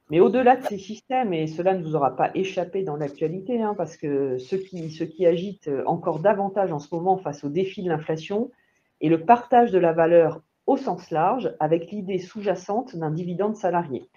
Mais 0.09 0.21
au-delà 0.21 0.57
de 0.57 0.65
ces 0.65 0.79
systèmes, 0.79 1.33
et 1.33 1.49
cela 1.49 1.75
ne 1.75 1.83
vous 1.83 1.97
aura 1.97 2.15
pas 2.15 2.31
échappé 2.35 2.85
dans 2.85 2.97
l'actualité, 2.97 3.61
hein, 3.61 3.75
parce 3.77 3.97
que 3.97 4.39
ce 4.39 4.55
qui, 4.55 4.91
ce 4.91 5.03
qui 5.03 5.27
agite 5.27 5.69
encore 5.85 6.21
davantage 6.21 6.73
en 6.73 6.79
ce 6.79 6.95
moment 6.95 7.17
face 7.19 7.43
au 7.43 7.49
défi 7.49 7.83
de 7.83 7.89
l'inflation 7.89 8.53
est 9.01 9.09
le 9.09 9.25
partage 9.25 9.73
de 9.73 9.79
la 9.79 9.93
valeur 9.93 10.43
au 10.67 10.77
sens 10.77 11.11
large, 11.11 11.55
avec 11.61 11.91
l'idée 11.91 12.19
sous-jacente 12.19 12.97
d'un 12.97 13.11
dividende 13.11 13.57
salarié 13.57 14.09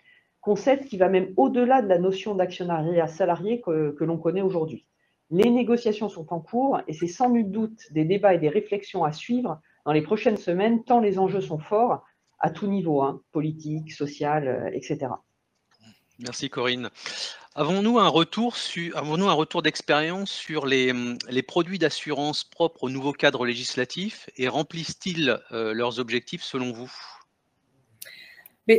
concept 0.42 0.86
qui 0.88 0.98
va 0.98 1.10
même 1.10 1.34
au-delà 1.38 1.82
de 1.82 1.88
la 1.88 1.98
notion 1.98 2.36
d'actionnariat 2.36 3.08
salarié 3.08 3.62
que, 3.62 3.96
l'on 4.00 4.18
connaît 4.18 4.42
aujourd'hui. 4.42 4.86
Les 5.32 5.50
négociations 5.50 6.10
sont 6.10 6.34
en 6.34 6.40
cours 6.40 6.80
et 6.88 6.94
c'est 6.94 7.08
sans 7.08 7.30
nul 7.30 7.52
doute 7.52 7.80
des 7.92 8.06
débats 8.06 8.34
et 8.34 8.40
des 8.40 8.50
réflexions 8.50 9.04
à 9.04 9.12
suivre 9.12 9.62
dans 9.86 9.92
les 9.92 10.02
prochaines 10.02 10.38
semaines, 10.38 10.84
tant 10.84 11.00
les 11.00 11.20
enjeux 11.20 11.42
sont 11.42 11.60
forts 11.60 12.04
à 12.40 12.50
tout 12.50 12.68
niveau, 12.68 13.02
hein, 13.02 13.22
politique, 13.32 13.92
social, 13.92 14.48
euh, 14.48 14.70
etc. 14.74 15.12
Merci 16.20 16.50
Corinne. 16.50 16.90
Avons-nous 17.56 18.00
un 18.00 18.08
retour, 18.08 18.56
avons 18.94 19.36
retour 19.36 19.62
d'expérience 19.62 20.32
sur 20.32 20.66
les, 20.66 20.94
les 21.30 21.44
produits 21.44 21.80
d'assurance 21.80 22.44
propres 22.44 22.86
au 22.86 22.90
nouveau 22.90 23.12
cadre 23.12 23.46
législatif 23.46 24.30
et 24.38 24.48
remplissent-ils 24.48 25.38
euh, 25.52 25.74
leurs 25.74 26.00
objectifs 26.00 26.44
selon 26.44 26.72
vous? 26.72 26.92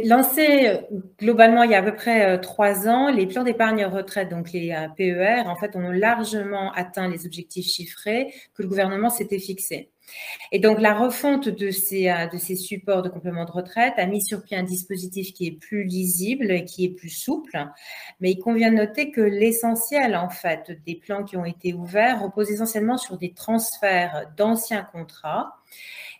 Lancé 0.04 0.68
euh, 0.68 0.76
globalement 1.18 1.62
il 1.64 1.70
y 1.70 1.74
a 1.74 1.78
à 1.78 1.82
peu 1.82 1.94
près 1.94 2.24
euh, 2.24 2.38
trois 2.38 2.88
ans, 2.88 3.10
les 3.10 3.26
plans 3.26 3.42
d'épargne 3.42 3.84
retraite, 3.86 4.28
donc 4.28 4.52
les 4.52 4.72
euh, 4.72 4.88
PER, 4.96 5.42
en 5.46 5.56
fait, 5.56 5.76
ont 5.76 5.90
largement 5.90 6.72
atteint 6.72 7.08
les 7.08 7.26
objectifs 7.26 7.66
chiffrés 7.66 8.32
que 8.54 8.62
le 8.62 8.68
gouvernement 8.68 9.10
s'était 9.10 9.38
fixés. 9.38 9.90
Et 10.52 10.58
donc, 10.58 10.80
la 10.80 10.94
refonte 10.94 11.48
de 11.48 11.70
ces, 11.70 12.56
supports 12.56 13.02
de 13.02 13.08
complément 13.08 13.44
de 13.44 13.52
retraite 13.52 13.94
a 13.96 14.06
mis 14.06 14.22
sur 14.22 14.42
pied 14.42 14.56
un 14.56 14.64
dispositif 14.64 15.32
qui 15.32 15.46
est 15.46 15.52
plus 15.52 15.84
lisible 15.84 16.50
et 16.50 16.64
qui 16.64 16.84
est 16.84 16.88
plus 16.88 17.10
souple. 17.10 17.56
Mais 18.20 18.32
il 18.32 18.38
convient 18.38 18.72
de 18.72 18.76
noter 18.76 19.12
que 19.12 19.20
l'essentiel, 19.20 20.16
en 20.16 20.28
fait, 20.28 20.72
des 20.84 20.96
plans 20.96 21.22
qui 21.22 21.36
ont 21.36 21.44
été 21.44 21.74
ouverts 21.74 22.22
repose 22.22 22.50
essentiellement 22.50 22.98
sur 22.98 23.18
des 23.18 23.32
transferts 23.32 24.26
d'anciens 24.36 24.82
contrats. 24.82 25.59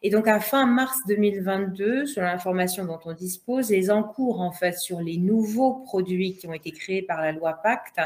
Et 0.02 0.10
donc, 0.10 0.28
à 0.28 0.40
fin 0.40 0.66
mars 0.66 0.98
2022, 1.08 2.06
selon 2.06 2.26
l'information 2.26 2.84
dont 2.86 3.00
on 3.04 3.12
dispose, 3.12 3.70
les 3.70 3.90
encours, 3.90 4.40
en 4.40 4.52
fait, 4.52 4.78
sur 4.78 5.00
les 5.00 5.18
nouveaux 5.18 5.74
produits 5.74 6.36
qui 6.36 6.46
ont 6.46 6.54
été 6.54 6.70
créés 6.70 7.02
par 7.02 7.20
la 7.20 7.32
loi 7.32 7.54
Pacte 7.62 8.00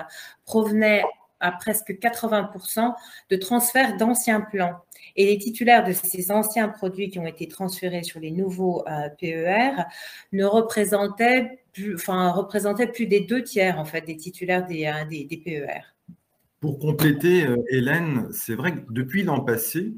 provenaient 0.44 1.04
à 1.40 1.52
presque 1.52 1.90
80% 1.90 2.94
de 3.30 3.36
transferts 3.36 3.96
d'anciens 3.96 4.40
plans. 4.40 4.80
Et 5.16 5.26
les 5.26 5.38
titulaires 5.38 5.84
de 5.84 5.92
ces 5.92 6.32
anciens 6.32 6.68
produits 6.68 7.10
qui 7.10 7.18
ont 7.18 7.26
été 7.26 7.46
transférés 7.46 8.02
sur 8.02 8.18
les 8.18 8.30
nouveaux 8.30 8.82
euh, 8.88 9.08
PER 9.20 9.84
ne 10.32 10.44
représentaient 10.44 11.60
plus, 11.72 11.94
enfin, 11.96 12.30
représentaient 12.30 12.86
plus 12.86 13.06
des 13.06 13.20
deux 13.20 13.42
tiers 13.42 13.78
en 13.78 13.84
fait 13.84 14.00
des 14.02 14.16
titulaires 14.16 14.66
des, 14.66 14.86
euh, 14.86 15.36
PER. 15.44 15.80
Pour 16.60 16.78
compléter, 16.78 17.46
euh, 17.46 17.62
Hélène, 17.70 18.28
c'est 18.32 18.54
vrai 18.54 18.72
que 18.72 18.80
depuis 18.90 19.22
l'an 19.22 19.40
passé, 19.40 19.92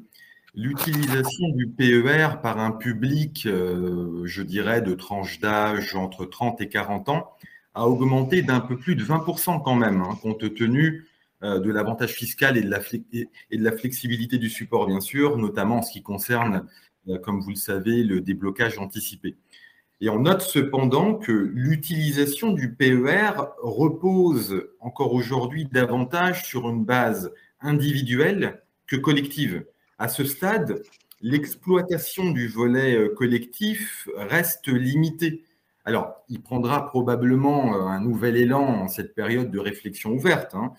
l'utilisation 0.56 1.50
du 1.50 1.68
PER 1.68 2.40
par 2.42 2.58
un 2.58 2.72
public, 2.72 3.46
je 3.46 4.42
dirais, 4.42 4.80
de 4.80 4.94
tranche 4.94 5.38
d'âge 5.38 5.94
entre 5.94 6.24
30 6.24 6.60
et 6.60 6.68
40 6.68 7.08
ans, 7.10 7.30
a 7.76 7.86
augmenté 7.86 8.42
d'un 8.42 8.60
peu 8.60 8.76
plus 8.76 8.96
de 8.96 9.04
20% 9.04 9.62
quand 9.62 9.74
même, 9.74 10.00
hein, 10.00 10.18
compte 10.22 10.54
tenu 10.54 11.06
euh, 11.42 11.60
de 11.60 11.70
l'avantage 11.70 12.14
fiscal 12.14 12.56
et 12.56 12.62
de, 12.62 12.70
la 12.70 12.80
et 13.12 13.58
de 13.58 13.62
la 13.62 13.72
flexibilité 13.72 14.38
du 14.38 14.48
support, 14.48 14.86
bien 14.86 15.00
sûr, 15.00 15.36
notamment 15.36 15.78
en 15.78 15.82
ce 15.82 15.92
qui 15.92 16.02
concerne, 16.02 16.66
euh, 17.08 17.18
comme 17.18 17.40
vous 17.40 17.50
le 17.50 17.56
savez, 17.56 18.02
le 18.02 18.22
déblocage 18.22 18.78
anticipé. 18.78 19.36
Et 20.00 20.08
on 20.08 20.20
note 20.20 20.40
cependant 20.40 21.14
que 21.14 21.32
l'utilisation 21.32 22.52
du 22.52 22.72
PER 22.72 23.32
repose 23.62 24.64
encore 24.80 25.12
aujourd'hui 25.12 25.66
davantage 25.70 26.46
sur 26.46 26.70
une 26.70 26.86
base 26.86 27.30
individuelle 27.60 28.62
que 28.86 28.96
collective. 28.96 29.66
À 29.98 30.08
ce 30.08 30.24
stade, 30.24 30.82
l'exploitation 31.20 32.30
du 32.30 32.48
volet 32.48 32.96
euh, 32.96 33.14
collectif 33.14 34.08
reste 34.16 34.68
limitée. 34.68 35.44
Alors, 35.84 36.16
il 36.28 36.42
prendra 36.42 36.88
probablement 36.88 37.88
un 37.88 38.00
nouvel 38.00 38.36
élan 38.36 38.64
en 38.64 38.88
cette 38.88 39.14
période 39.14 39.52
de 39.52 39.58
réflexion 39.60 40.10
ouverte. 40.10 40.54
Hein. 40.54 40.72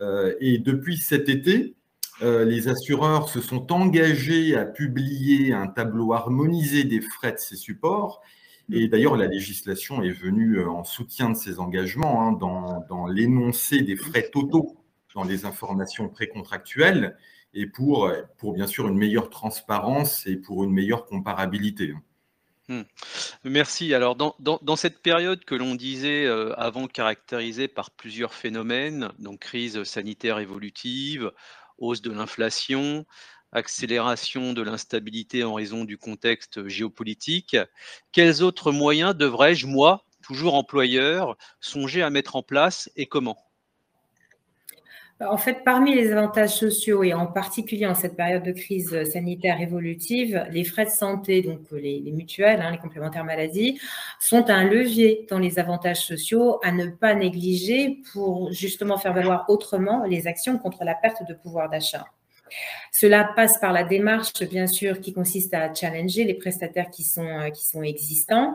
Euh, 0.00 0.34
et 0.40 0.58
depuis 0.58 0.96
cet 0.96 1.28
été, 1.28 1.74
euh, 2.22 2.44
les 2.46 2.68
assureurs 2.68 3.28
se 3.28 3.40
sont 3.40 3.72
engagés 3.72 4.56
à 4.56 4.64
publier 4.64 5.52
un 5.52 5.66
tableau 5.66 6.14
harmonisé 6.14 6.84
des 6.84 7.00
frais 7.00 7.32
de 7.32 7.38
ces 7.38 7.56
supports. 7.56 8.22
Et 8.72 8.88
d'ailleurs, 8.88 9.16
la 9.16 9.26
législation 9.26 10.02
est 10.02 10.12
venue 10.12 10.58
euh, 10.58 10.68
en 10.68 10.84
soutien 10.84 11.30
de 11.30 11.36
ces 11.36 11.60
engagements 11.60 12.26
hein, 12.26 12.32
dans, 12.32 13.06
l'énoncé 13.06 13.82
des 13.82 13.96
frais 13.96 14.30
totaux 14.32 14.76
dans 15.14 15.24
les 15.24 15.44
informations 15.44 16.08
précontractuelles 16.08 17.16
et 17.54 17.66
pour, 17.66 18.10
pour 18.38 18.52
bien 18.52 18.66
sûr 18.66 18.88
une 18.88 18.96
meilleure 18.96 19.30
transparence 19.30 20.26
et 20.26 20.36
pour 20.36 20.64
une 20.64 20.72
meilleure 20.72 21.06
comparabilité. 21.06 21.94
Hmm. 22.68 22.82
Merci. 23.44 23.94
Alors, 23.94 24.16
dans, 24.16 24.76
cette 24.76 25.00
période 25.00 25.44
que 25.44 25.54
l'on 25.54 25.76
disait 25.76 26.26
euh, 26.26 26.52
avant 26.58 26.88
caractérisée 26.88 27.68
par 27.68 27.92
plusieurs 27.92 28.34
phénomènes, 28.34 29.12
donc 29.20 29.38
crise 29.40 29.84
sanitaire 29.84 30.40
évolutive, 30.40 31.30
hausse 31.78 32.02
de 32.02 32.10
l'inflation, 32.10 33.06
accélération 33.52 34.52
de 34.52 34.62
l'instabilité 34.62 35.44
en 35.44 35.54
raison 35.54 35.84
du 35.84 35.96
contexte 35.96 36.66
géopolitique, 36.66 37.56
quels 38.10 38.42
autres 38.42 38.72
moyens 38.72 39.14
devrais-je, 39.14 39.66
moi, 39.66 40.04
toujours 40.22 40.54
employeur, 40.54 41.36
songer 41.60 42.02
à 42.02 42.10
mettre 42.10 42.34
en 42.34 42.42
place 42.42 42.90
et 42.96 43.06
comment? 43.06 43.45
En 45.20 45.38
fait, 45.38 45.64
parmi 45.64 45.94
les 45.94 46.12
avantages 46.12 46.56
sociaux 46.56 47.02
et 47.02 47.14
en 47.14 47.26
particulier 47.26 47.86
en 47.86 47.94
cette 47.94 48.16
période 48.16 48.42
de 48.42 48.52
crise 48.52 49.02
sanitaire 49.10 49.60
évolutive, 49.60 50.46
les 50.50 50.62
frais 50.62 50.84
de 50.84 50.90
santé, 50.90 51.40
donc 51.40 51.60
les, 51.72 52.02
mutuelles, 52.12 52.60
hein, 52.60 52.70
les 52.70 52.78
complémentaires 52.78 53.24
maladies, 53.24 53.80
sont 54.20 54.50
un 54.50 54.64
levier 54.64 55.26
dans 55.30 55.38
les 55.38 55.58
avantages 55.58 56.04
sociaux 56.04 56.60
à 56.62 56.70
ne 56.70 56.88
pas 56.88 57.14
négliger 57.14 58.02
pour 58.12 58.52
justement 58.52 58.98
faire 58.98 59.14
valoir 59.14 59.46
autrement 59.48 60.04
les 60.04 60.26
actions 60.26 60.58
contre 60.58 60.84
la 60.84 60.94
perte 60.94 61.26
de 61.26 61.32
pouvoir 61.32 61.70
d'achat. 61.70 62.04
Cela 62.92 63.24
passe 63.24 63.58
par 63.58 63.72
la 63.72 63.84
démarche, 63.84 64.42
bien 64.48 64.66
sûr, 64.66 65.00
qui 65.00 65.12
consiste 65.12 65.52
à 65.54 65.72
challenger 65.74 66.24
les 66.24 66.34
prestataires 66.34 66.90
qui 66.90 67.04
sont, 67.04 67.26
euh, 67.26 67.82
existants. 67.82 68.54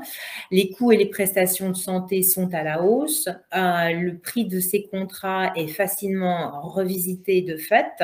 Les 0.50 0.72
coûts 0.72 0.92
et 0.92 0.98
les 0.98 1.06
prestations 1.06 1.70
de 1.70 1.76
santé 1.76 2.24
sont 2.24 2.54
à 2.54 2.64
la 2.64 2.82
hausse. 2.82 3.28
Euh, 3.28 3.92
le 3.92 4.18
prix 4.18 4.46
de 4.46 4.60
ces 4.60 4.84
contrats 4.84 5.54
est 5.56 5.68
facilement 5.68 6.62
revisité 6.62 7.42
de 7.42 7.58
fait. 7.58 8.04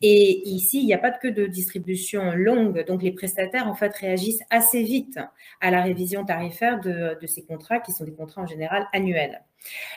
Et 0.00 0.48
ici, 0.48 0.80
il 0.80 0.86
n'y 0.86 0.94
a 0.94 0.98
pas 0.98 1.10
que 1.10 1.28
de 1.28 1.46
distribution 1.46 2.32
longue. 2.32 2.84
Donc, 2.86 3.02
les 3.02 3.12
prestataires, 3.12 3.68
en 3.68 3.74
fait, 3.74 3.94
réagissent 3.96 4.42
assez 4.50 4.82
vite 4.82 5.18
à 5.60 5.70
la 5.70 5.82
révision 5.82 6.24
tarifaire 6.24 6.80
de 6.80 7.26
ces 7.26 7.44
contrats, 7.44 7.80
qui 7.80 7.92
sont 7.92 8.04
des 8.04 8.12
contrats 8.12 8.42
en 8.42 8.46
général 8.46 8.86
annuels. 8.92 9.42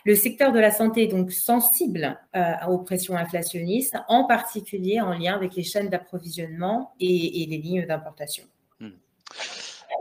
Le 0.05 0.15
secteur 0.15 0.51
de 0.51 0.60
la 0.60 0.71
santé 0.71 1.03
est 1.03 1.08
donc 1.08 1.32
sensible 1.32 2.19
euh, 2.36 2.53
aux 2.67 2.79
pressions 2.79 3.15
inflationnistes, 3.15 3.97
en 4.08 4.25
particulier 4.25 5.01
en 5.01 5.13
lien 5.13 5.34
avec 5.36 5.55
les 5.55 5.63
chaînes 5.63 5.89
d'approvisionnement 5.89 6.93
et, 6.99 7.45
les 7.49 7.58
lignes 7.58 7.86
d'importation. 7.86 8.43
Hmm. 8.79 8.91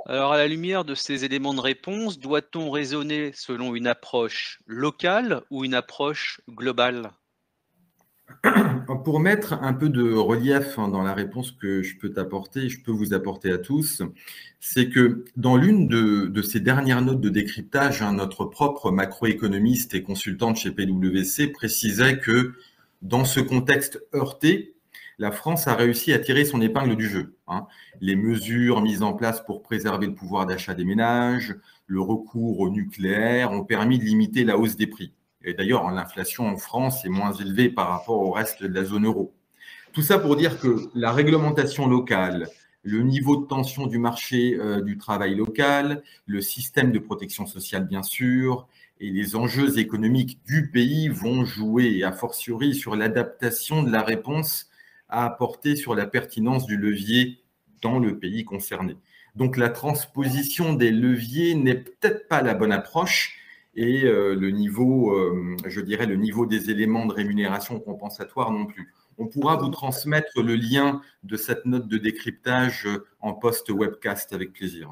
Alors, 0.07 0.33
à 0.33 0.38
la 0.38 0.46
lumière 0.46 0.85
de 0.85 0.94
ces 0.94 1.24
éléments 1.24 1.54
de 1.54 1.61
réponse, 1.61 2.18
doit-on 2.18 2.70
raisonner 2.70 3.33
selon 3.35 3.74
une 3.74 3.87
approche 3.87 4.61
locale 4.66 5.42
ou 5.50 5.64
une 5.64 5.74
approche 5.74 6.40
globale? 6.48 7.12
Pour 9.04 9.20
mettre 9.20 9.54
un 9.54 9.72
peu 9.72 9.88
de 9.88 10.12
relief 10.12 10.78
hein, 10.78 10.88
dans 10.88 11.02
la 11.02 11.14
réponse 11.14 11.52
que 11.52 11.82
je 11.82 11.96
peux 11.96 12.10
t'apporter, 12.10 12.68
je 12.68 12.80
peux 12.82 12.92
vous 12.92 13.14
apporter 13.14 13.50
à 13.50 13.58
tous, 13.58 14.02
c'est 14.60 14.90
que 14.90 15.24
dans 15.36 15.56
l'une 15.56 15.88
de, 15.88 16.42
ces 16.42 16.60
dernières 16.60 17.02
notes 17.02 17.20
de 17.20 17.28
décryptage, 17.28 18.02
hein, 18.02 18.12
notre 18.12 18.44
propre 18.44 18.90
macroéconomiste 18.90 19.94
et 19.94 20.02
consultante 20.02 20.56
chez 20.56 20.70
PwC 20.70 21.48
précisait 21.48 22.18
que 22.18 22.54
dans 23.02 23.24
ce 23.24 23.40
contexte 23.40 24.02
heurté, 24.14 24.74
la 25.18 25.32
France 25.32 25.66
a 25.66 25.74
réussi 25.74 26.12
à 26.12 26.18
tirer 26.18 26.44
son 26.44 26.60
épingle 26.60 26.96
du 26.96 27.08
jeu. 27.08 27.34
Hein. 27.48 27.66
Les 28.00 28.14
mesures 28.14 28.82
mises 28.82 29.02
en 29.02 29.14
place 29.14 29.44
pour 29.44 29.62
préserver 29.62 30.06
le 30.06 30.14
pouvoir 30.14 30.46
d'achat 30.46 30.74
des 30.74 30.84
ménages, 30.84 31.56
le 31.86 32.00
recours 32.00 32.60
au 32.60 32.70
nucléaire 32.70 33.52
ont 33.52 33.64
permis 33.64 33.98
de 33.98 34.04
limiter 34.04 34.44
la 34.44 34.58
hausse 34.58 34.76
des 34.76 34.86
prix. 34.86 35.12
Et 35.48 35.54
d'ailleurs, 35.54 35.90
l'inflation 35.90 36.46
en 36.46 36.58
France 36.58 37.06
est 37.06 37.08
moins 37.08 37.32
élevée 37.32 37.70
par 37.70 37.88
rapport 37.88 38.20
au 38.20 38.30
reste 38.30 38.62
de 38.62 38.68
la 38.68 38.84
zone 38.84 39.06
euro. 39.06 39.32
Tout 39.94 40.02
ça 40.02 40.18
pour 40.18 40.37
dire 40.37 40.61
que 40.61 40.76
la 40.94 41.11
réglementation 41.11 41.87
locale, 41.87 42.48
le 42.82 43.02
niveau 43.02 43.37
de 43.37 43.46
tension 43.46 43.87
du 43.87 43.98
marché 43.98 44.58
euh, 44.58 44.82
du 44.82 44.98
travail 44.98 45.34
local, 45.34 46.02
le 46.26 46.42
système 46.42 46.92
de 46.92 46.98
protection 46.98 47.46
sociale, 47.46 47.87
bien 47.87 48.02
sûr, 48.02 48.68
et 49.00 49.11
les 49.11 49.37
enjeux 49.37 49.78
économiques 49.78 50.38
du 50.44 50.70
pays 50.70 51.08
vont 51.08 51.46
jouer, 51.46 52.04
a 52.04 52.12
fortiori, 52.12 52.74
sur 52.74 52.94
l'adaptation 52.94 53.82
de 53.82 53.90
la 53.90 54.02
réponse 54.02 54.68
à 55.08 55.24
apporter 55.24 55.76
sur 55.76 55.94
la 55.94 56.06
pertinence 56.06 56.66
du 56.66 56.76
levier 56.76 57.38
dans 57.80 57.98
le 57.98 58.18
pays 58.18 58.44
concerné. 58.44 58.96
Donc 59.34 59.56
la 59.56 59.70
transposition 59.70 60.74
des 60.74 60.90
leviers 60.90 61.54
n'est 61.54 61.76
peut-être 61.76 62.28
pas 62.28 62.42
la 62.42 62.52
bonne 62.52 62.72
approche, 62.72 63.38
et 63.78 64.04
euh, 64.04 64.34
le 64.34 64.50
niveau, 64.50 65.12
euh, 65.12 65.56
je 65.64 65.80
dirais, 65.80 66.06
le 66.06 66.16
niveau 66.16 66.46
des 66.46 66.68
éléments 66.68 67.06
de 67.06 67.12
rémunération 67.12 67.78
compensatoire 67.78 68.50
non 68.50 68.66
plus. 68.66 68.92
On 69.18 69.28
pourra 69.28 69.54
vous 69.56 69.68
transmettre 69.68 70.42
le 70.42 70.56
lien 70.56 71.00
de 71.22 71.36
cette 71.36 71.64
note 71.64 71.86
de 71.86 71.96
décryptage 71.96 72.88
en 73.20 73.34
post-webcast 73.34 74.32
avec 74.32 74.52
plaisir. 74.52 74.90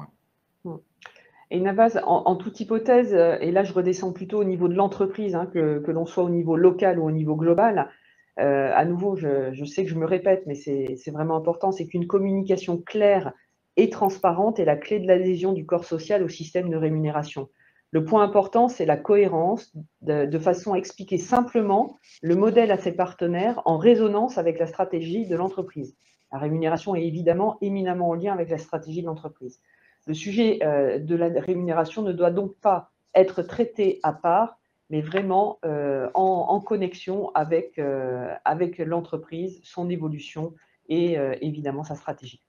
Et 1.51 1.59
Navaz, 1.59 1.99
en, 2.05 2.35
toute 2.37 2.59
hypothèse, 2.61 3.13
euh, 3.13 3.37
et 3.41 3.51
là 3.51 3.65
je 3.65 3.73
redescends 3.73 4.13
plutôt 4.13 4.39
au 4.39 4.45
niveau 4.45 4.69
de 4.69 4.73
l'entreprise, 4.73 5.35
hein, 5.35 5.47
que, 5.53 5.83
l'on 5.91 6.05
soit 6.05 6.23
au 6.23 6.29
niveau 6.29 6.55
local 6.55 6.97
ou 6.97 7.05
au 7.05 7.11
niveau 7.11 7.35
global, 7.35 7.89
à 8.37 8.85
nouveau, 8.85 9.15
je, 9.15 9.65
sais 9.65 9.83
que 9.83 9.89
je 9.89 9.95
me 9.95 10.05
répète, 10.05 10.43
mais 10.45 10.53
c'est 10.53 11.11
vraiment 11.11 11.35
important, 11.35 11.71
c'est 11.71 11.87
qu'une 11.87 12.05
communication 12.05 12.77
claire 12.77 13.33
et 13.77 13.89
transparente 13.89 14.59
est 14.59 14.65
la 14.65 14.75
clé 14.75 14.99
de 14.99 15.07
l'adhésion 15.07 15.53
du 15.53 15.65
corps 15.65 15.85
social 15.85 16.21
au 16.23 16.29
système 16.29 16.69
de 16.69 16.77
rémunération. 16.77 17.49
Le 17.91 18.03
point 18.03 18.23
important, 18.23 18.67
c'est 18.67 18.85
la 18.85 18.97
cohérence, 18.97 19.73
de, 20.01 20.39
façon 20.39 20.73
à 20.73 20.77
expliquer 20.77 21.17
simplement 21.17 21.97
le 22.21 22.35
modèle 22.35 22.71
à 22.71 22.77
ses 22.77 22.91
partenaires 22.91 23.61
en 23.65 23.77
résonance 23.77 24.37
avec 24.37 24.59
la 24.59 24.67
stratégie 24.67 25.25
de 25.25 25.35
l'entreprise. 25.35 25.95
La 26.31 26.39
rémunération 26.39 26.95
est 26.95 27.05
évidemment 27.05 27.57
éminemment 27.61 28.09
en 28.09 28.13
lien 28.13 28.33
avec 28.33 28.49
la 28.49 28.57
stratégie 28.57 29.01
de 29.01 29.07
l'entreprise. 29.07 29.61
Le 30.05 30.13
sujet 30.13 30.59
euh, 30.63 30.99
de 30.99 31.15
la 31.15 31.27
rémunération 31.39 32.01
ne 32.01 32.11
doit 32.11 32.31
donc 32.31 32.57
pas 32.59 32.91
être 33.13 33.41
traité 33.41 33.99
à 34.03 34.11
part, 34.11 34.57
mais 34.89 35.01
vraiment 35.01 35.59
euh, 35.65 36.09
en, 36.13 36.59
connexion 36.59 37.31
euh, 37.37 38.35
avec 38.43 38.77
l'entreprise, 38.77 39.61
son 39.63 39.89
évolution 39.89 40.53
et 40.89 41.17
évidemment 41.41 41.83
sa 41.83 41.95
stratégie. 41.95 42.41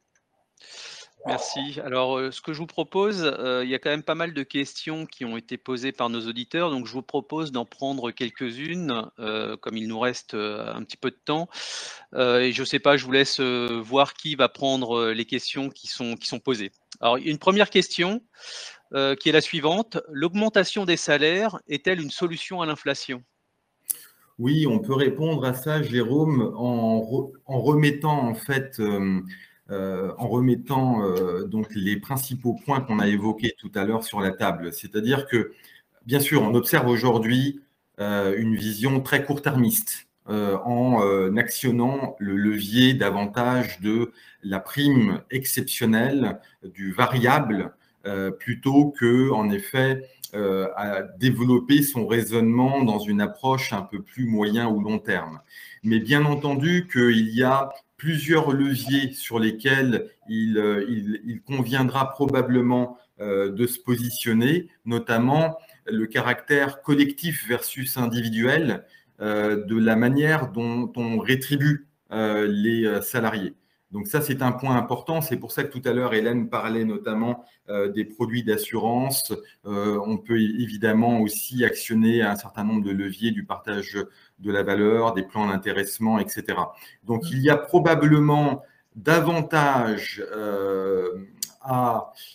Merci. 1.28 1.78
Alors, 1.84 2.32
ce 2.32 2.40
que 2.40 2.52
je 2.52 2.58
vous 2.58 2.66
propose, 2.66 3.32
il 3.62 3.68
y 3.68 3.74
a 3.74 3.78
quand 3.78 3.90
même 3.90 4.02
pas 4.02 4.14
mal 4.14 4.32
de 4.32 4.42
questions 4.42 5.06
qui 5.06 5.24
ont 5.24 5.36
été 5.36 5.56
posées 5.56 5.92
par 5.92 6.10
nos 6.10 6.26
auditeurs, 6.26 6.70
donc 6.70 6.86
je 6.86 6.92
vous 6.92 7.02
propose 7.02 7.52
d'en 7.52 7.64
prendre 7.64 8.10
quelques-unes, 8.10 9.04
comme 9.60 9.76
il 9.76 9.88
nous 9.88 10.00
reste 10.00 10.34
un 10.34 10.82
petit 10.84 10.96
peu 10.96 11.10
de 11.10 11.18
temps. 11.24 11.48
et 12.14 12.52
je 12.52 12.60
ne 12.60 12.66
sais 12.66 12.78
pas, 12.78 12.96
je 12.96 13.04
vous 13.04 13.12
laisse 13.12 13.40
voir 13.40 14.14
qui 14.14 14.34
va 14.34 14.48
prendre 14.48 15.10
les 15.10 15.24
questions 15.24 15.68
qui 15.70 15.86
sont, 15.86 16.16
qui 16.16 16.26
sont 16.26 16.40
posées. 16.40 16.72
Alors, 17.00 17.16
une 17.18 17.38
première 17.38 17.70
question 17.70 18.22
qui 18.92 19.28
est 19.28 19.32
la 19.32 19.40
suivante. 19.40 19.98
L'augmentation 20.08 20.84
des 20.84 20.96
salaires 20.96 21.60
est-elle 21.68 22.00
une 22.00 22.10
solution 22.10 22.62
à 22.62 22.66
l'inflation? 22.66 23.22
Oui, 24.38 24.68
on 24.68 24.78
peut 24.78 24.94
répondre 24.94 25.44
à 25.44 25.52
ça, 25.52 25.82
Jérôme, 25.82 26.52
en, 26.56 27.00
remettant 27.46 28.28
en 28.28 28.34
fait 28.34 28.78
euh, 28.78 29.20
en 29.70 30.28
remettant 30.28 31.02
euh, 31.04 31.44
donc 31.44 31.74
les 31.74 31.98
principaux 31.98 32.54
points 32.64 32.80
qu'on 32.80 32.98
a 32.98 33.06
évoqués 33.06 33.54
tout 33.58 33.70
à 33.74 33.84
l'heure 33.84 34.02
sur 34.02 34.20
la 34.20 34.30
table. 34.30 34.72
C'est-à-dire 34.72 35.26
que, 35.26 35.52
bien 36.06 36.20
sûr, 36.20 36.42
on 36.42 36.54
observe 36.54 36.88
aujourd'hui 36.88 37.60
euh, 38.00 38.34
une 38.38 38.56
vision 38.56 39.00
très 39.00 39.24
court-termiste 39.24 40.06
en 40.30 41.38
actionnant 41.38 42.14
le 42.18 42.36
levier 42.36 42.92
davantage 42.92 43.80
de 43.80 44.12
la 44.42 44.60
prime 44.60 45.22
exceptionnelle, 45.30 46.38
du 46.62 46.92
variable, 46.92 47.72
plutôt 48.38 48.90
que, 48.90 49.30
en 49.30 49.48
effet, 49.48 50.02
à 50.34 51.00
développer 51.18 51.82
son 51.82 52.06
raisonnement 52.06 52.84
dans 52.84 52.98
une 52.98 53.22
approche 53.22 53.72
un 53.72 53.80
peu 53.80 54.02
plus 54.02 54.26
moyen 54.26 54.68
ou 54.68 54.80
long 54.80 54.98
terme. 54.98 55.40
Mais 55.82 55.98
bien 55.98 56.26
entendu 56.26 56.86
qu'il 56.92 57.30
y 57.30 57.42
a 57.42 57.70
plusieurs 57.98 58.52
leviers 58.52 59.12
sur 59.12 59.38
lesquels 59.38 60.08
il, 60.28 60.56
euh, 60.56 60.86
conviendra 61.46 62.08
probablement 62.10 62.96
euh, 63.20 63.50
de 63.50 63.66
se 63.66 63.78
positionner, 63.80 64.68
notamment 64.86 65.58
le 65.86 66.06
caractère 66.06 66.80
collectif 66.80 67.46
versus 67.48 67.98
individuel 67.98 68.86
euh, 69.20 69.64
de 69.66 69.76
la 69.76 69.96
manière 69.96 70.52
dont 70.52 70.90
on 70.96 71.18
rétribue 71.18 71.86
les 72.10 73.02
salariés. 73.02 73.52
Donc 73.90 74.06
ça, 74.06 74.20
c'est 74.20 74.42
un 74.42 74.52
point 74.52 74.76
important. 74.76 75.20
C'est 75.20 75.38
pour 75.38 75.52
ça 75.52 75.64
que 75.64 75.72
tout 75.76 75.86
à 75.88 75.92
l'heure, 75.92 76.12
Hélène 76.12 76.48
parlait 76.50 76.84
notamment 76.84 77.44
des 77.94 78.04
produits 78.04 78.42
d'assurance. 78.44 79.32
on 79.64 80.18
peut 80.18 80.38
évidemment 80.38 81.20
aussi 81.20 81.64
actionner 81.64 82.22
un 82.22 82.36
certain 82.36 82.64
nombre 82.64 82.84
de 82.84 82.90
leviers 82.90 83.30
du 83.30 83.44
partage 83.44 83.98
de 84.38 84.52
la 84.52 84.62
valeur, 84.62 85.14
des 85.14 85.22
plans 85.22 85.46
d'intéressement, 85.46 86.18
etc. 86.18 86.58
Donc 87.04 87.30
il 87.30 87.40
y 87.40 87.48
a 87.48 87.56
probablement 87.56 88.62
davantage 88.94 90.22
euh, 90.32 91.24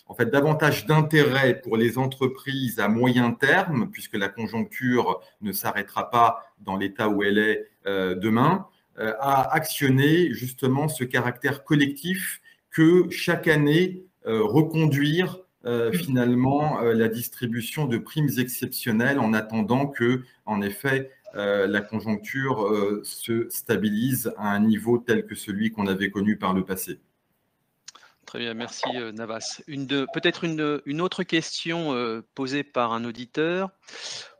en 0.06 0.14
fait, 0.16 0.26
davantage 0.26 0.86
d'intérêt 0.86 1.60
pour 1.60 1.76
les 1.76 1.98
entreprises 1.98 2.78
à 2.78 2.88
moyen 2.88 3.32
terme, 3.32 3.90
puisque 3.90 4.14
la 4.14 4.28
conjoncture 4.28 5.20
ne 5.40 5.52
s'arrêtera 5.52 6.10
pas 6.10 6.44
dans 6.60 6.76
l'état 6.76 7.08
où 7.08 7.22
elle 7.22 7.38
est 7.38 7.68
euh, 7.86 8.14
demain, 8.14 8.66
euh, 8.66 8.73
à 8.96 9.54
actionner 9.54 10.32
justement 10.32 10.88
ce 10.88 11.04
caractère 11.04 11.64
collectif 11.64 12.40
que 12.70 13.08
chaque 13.10 13.48
année 13.48 14.04
reconduire 14.24 15.40
finalement 15.92 16.80
la 16.80 17.08
distribution 17.08 17.86
de 17.86 17.98
primes 17.98 18.30
exceptionnelles 18.38 19.18
en 19.18 19.32
attendant 19.32 19.86
que, 19.86 20.22
en 20.46 20.62
effet, 20.62 21.10
euh, 21.36 21.66
la 21.66 21.80
conjoncture 21.80 22.64
euh, 22.64 23.02
se 23.04 23.48
stabilise 23.48 24.32
à 24.36 24.52
un 24.52 24.60
niveau 24.60 24.98
tel 24.98 25.26
que 25.26 25.34
celui 25.34 25.72
qu'on 25.72 25.88
avait 25.88 26.10
connu 26.10 26.36
par 26.36 26.54
le 26.54 26.64
passé. 26.64 27.00
Très 28.24 28.38
bien, 28.38 28.54
merci 28.54 28.84
euh, 28.94 29.10
Navas. 29.10 29.60
Peut-être 29.66 30.44
une, 30.44 30.80
une, 30.86 31.00
autre 31.00 31.24
question 31.24 32.22
posée 32.34 32.62
par 32.62 32.92
un 32.92 33.04
auditeur. 33.04 33.70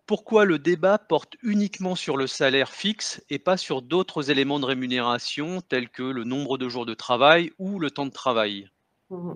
Pourquoi 0.07 0.45
le 0.45 0.59
débat 0.59 0.99
porte 0.99 1.37
uniquement 1.43 1.95
sur 1.95 2.19
le 2.19 2.27
salaire 2.27 2.71
fixe 2.71 3.25
et 3.31 3.39
pas 3.39 3.57
sur 3.57 3.81
d'autres 3.81 4.31
éléments 4.31 4.61
de 4.61 4.67
rémunération 4.67 5.63
tels 5.63 5.89
que 5.89 6.03
le 6.03 6.25
nombre 6.25 6.59
de 6.59 6.69
jours 6.69 6.85
de 6.85 6.93
travail 6.93 7.53
ou 7.59 7.79
le 7.79 7.91
temps 7.91 8.05
de 8.05 8.13
travail? 8.13 8.69
Mmh. 9.11 9.33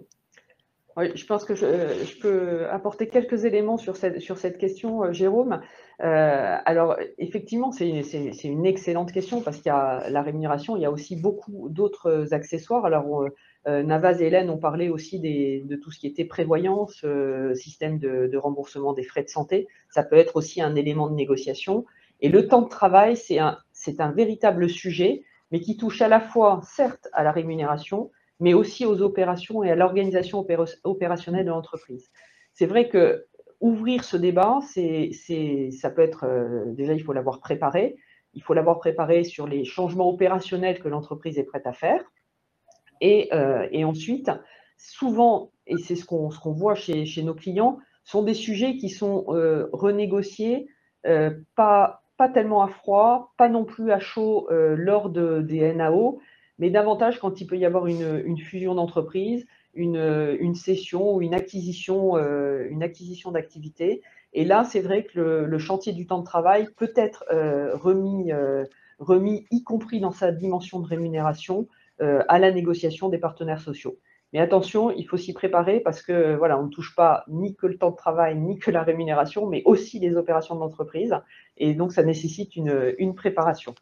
Je 1.15 1.27
pense 1.27 1.45
que 1.45 1.55
je, 1.55 2.21
peux 2.21 2.67
apporter 2.71 3.09
quelques 3.09 3.45
éléments 3.45 3.79
sur 3.79 3.97
cette, 3.97 4.59
question, 4.59 5.05
euh, 5.05 5.13
Jérôme. 5.13 5.61
Euh, 6.03 6.57
alors, 6.65 6.97
effectivement, 7.19 7.71
c'est 7.71 7.89
une 8.45 8.67
excellente 8.67 9.13
question 9.13 9.41
parce 9.41 9.59
qu'il 9.59 9.67
y 9.67 9.75
a 9.75 10.11
la 10.11 10.23
rémunération, 10.23 10.77
il 10.77 10.83
y 10.83 10.87
a 10.87 10.91
aussi 10.91 11.15
beaucoup 11.15 11.69
d'autres 11.69 12.35
accessoires. 12.35 12.85
Euh, 12.87 13.29
Navas 13.85 14.21
et 14.21 14.25
Hélène 14.25 14.51
ont 14.51 14.59
parlé 14.59 14.89
aussi 14.89 15.21
de 15.21 15.77
tout 15.77 15.91
ce 15.91 15.99
qui 15.99 16.07
était 16.07 16.25
prévoyance, 16.25 17.05
système 17.55 17.99
de, 17.99 18.37
remboursement 18.37 18.93
des 18.93 19.03
frais 19.03 19.23
de 19.23 19.29
santé. 19.29 19.69
Ça 19.91 20.03
peut 20.03 20.17
être 20.17 20.37
aussi 20.37 20.61
un 20.61 20.75
élément 20.75 21.09
de 21.09 21.15
négociation. 21.15 21.85
Et 22.21 22.29
le 22.29 22.49
temps 22.49 22.63
de 22.63 22.69
travail, 22.69 23.17
c'est 23.17 23.39
un, 23.39 23.59
un 23.99 24.13
véritable 24.13 24.69
sujet, 24.69 25.23
mais 25.51 25.61
qui 25.61 25.77
touche 25.77 26.03
à 26.03 26.09
la 26.09 26.21
fois, 26.21 26.61
certes, 26.65 27.09
à 27.13 27.23
la 27.23 27.33
rémunération, 27.33 28.11
mais 28.41 28.55
aussi 28.55 28.87
aux 28.87 29.03
opérations 29.03 29.63
et 29.63 29.71
à 29.71 29.75
l'organisation 29.75 30.47
opérationnelle 30.85 31.45
de 31.45 31.51
l'entreprise. 31.51 32.11
C'est 32.53 32.67
vrai 32.67 32.89
que 32.89 33.27
ouvrir 33.61 34.05
ce 34.05 34.17
débat, 34.17 34.61
c'est, 34.63 35.11
ça 35.73 35.91
peut 35.91 36.03
être 36.03 36.25
euh, 36.25 36.65
déjà 36.67 36.95
il 36.95 37.03
faut 37.03 37.13
l'avoir 37.13 37.41
préparé. 37.41 37.97
Il 38.35 38.43
faut 38.43 38.55
l'avoir 38.55 38.79
préparé 38.79 39.25
sur 39.25 39.47
les 39.47 39.65
changements 39.65 40.09
opérationnels 40.09 40.81
que 40.81 40.89
l'entreprise 40.89 41.39
est 41.39 41.45
prête 41.45 41.67
à 41.67 41.73
faire. 41.73 42.05
Et, 43.01 43.29
euh, 43.33 43.67
et 43.71 43.85
ensuite, 43.85 44.31
souvent, 44.77 45.51
et 45.67 45.77
c'est 45.77 45.97
ce 45.97 46.05
qu'on, 46.05 46.29
voit 46.53 46.75
chez, 46.75 47.05
nos 47.23 47.35
clients, 47.35 47.79
sont 48.05 48.23
des 48.23 48.35
sujets 48.35 48.77
qui 48.77 48.89
sont 48.89 49.27
euh, 49.29 49.69
renégociés, 49.73 50.69
pas, 51.55 52.03
pas 52.19 52.29
tellement 52.29 52.63
à 52.63 52.69
froid, 52.69 53.33
pas 53.39 53.49
non 53.49 53.65
plus 53.65 53.93
à 53.93 53.99
chaud 53.99 54.47
lors 54.51 55.09
de, 55.09 55.41
des 55.41 55.73
NAO, 55.73 56.21
mais 56.59 56.71
davantage 56.71 57.19
quand 57.19 57.41
il 57.41 57.47
peut 57.47 57.57
y 57.57 57.65
avoir 57.65 57.87
une, 57.87 58.39
fusion 58.39 58.75
d'entreprise, 58.75 59.47
une, 59.75 60.55
cession 60.55 61.15
ou 61.15 61.23
une 61.23 61.35
acquisition, 61.35 62.17
euh, 62.17 62.67
une 62.69 62.83
acquisition 62.83 63.31
d'activité. 63.31 64.03
Et 64.33 64.45
là, 64.45 64.65
c'est 64.65 64.81
vrai 64.81 65.05
que 65.05 65.19
le, 65.19 65.59
chantier 65.59 65.93
du 65.93 66.07
temps 66.07 66.19
de 66.19 66.25
travail 66.25 66.69
peut 66.77 66.93
être 66.97 67.25
euh, 67.33 67.75
remis, 67.77 68.33
euh, 68.33 68.65
remis, 68.99 69.47
y 69.51 69.63
compris 69.63 70.01
dans 70.01 70.11
sa 70.11 70.33
dimension 70.33 70.81
de 70.81 70.87
rémunération, 70.87 71.69
à 72.01 72.39
la 72.39 72.53
négociation 72.53 73.09
des 73.09 73.19
partenaires 73.19 73.61
sociaux. 73.61 73.99
Mais 74.33 74.41
attention, 74.41 74.91
il 74.91 75.07
faut 75.07 75.17
s'y 75.17 75.33
préparer 75.33 75.81
parce 75.81 76.03
que 76.03 76.37
voilà, 76.37 76.59
on 76.59 76.65
ne 76.65 76.71
touche 76.71 76.95
pas 76.95 77.25
ni 77.29 77.57
que 77.57 77.67
le 77.67 77.79
temps 77.79 77.91
de 77.91 77.97
travail, 77.97 78.37
ni 78.37 78.59
que 78.59 78.71
la 78.71 78.83
rémunération, 78.83 79.47
mais 79.47 79.63
aussi 79.65 79.99
les 79.99 80.17
opérations 80.17 80.55
d'entreprise. 80.55 81.15
Et 81.57 81.75
donc, 81.75 81.93
ça 81.93 82.03
nécessite 82.03 82.55
une, 82.55 82.95
une 82.99 83.15
préparation. 83.15 83.75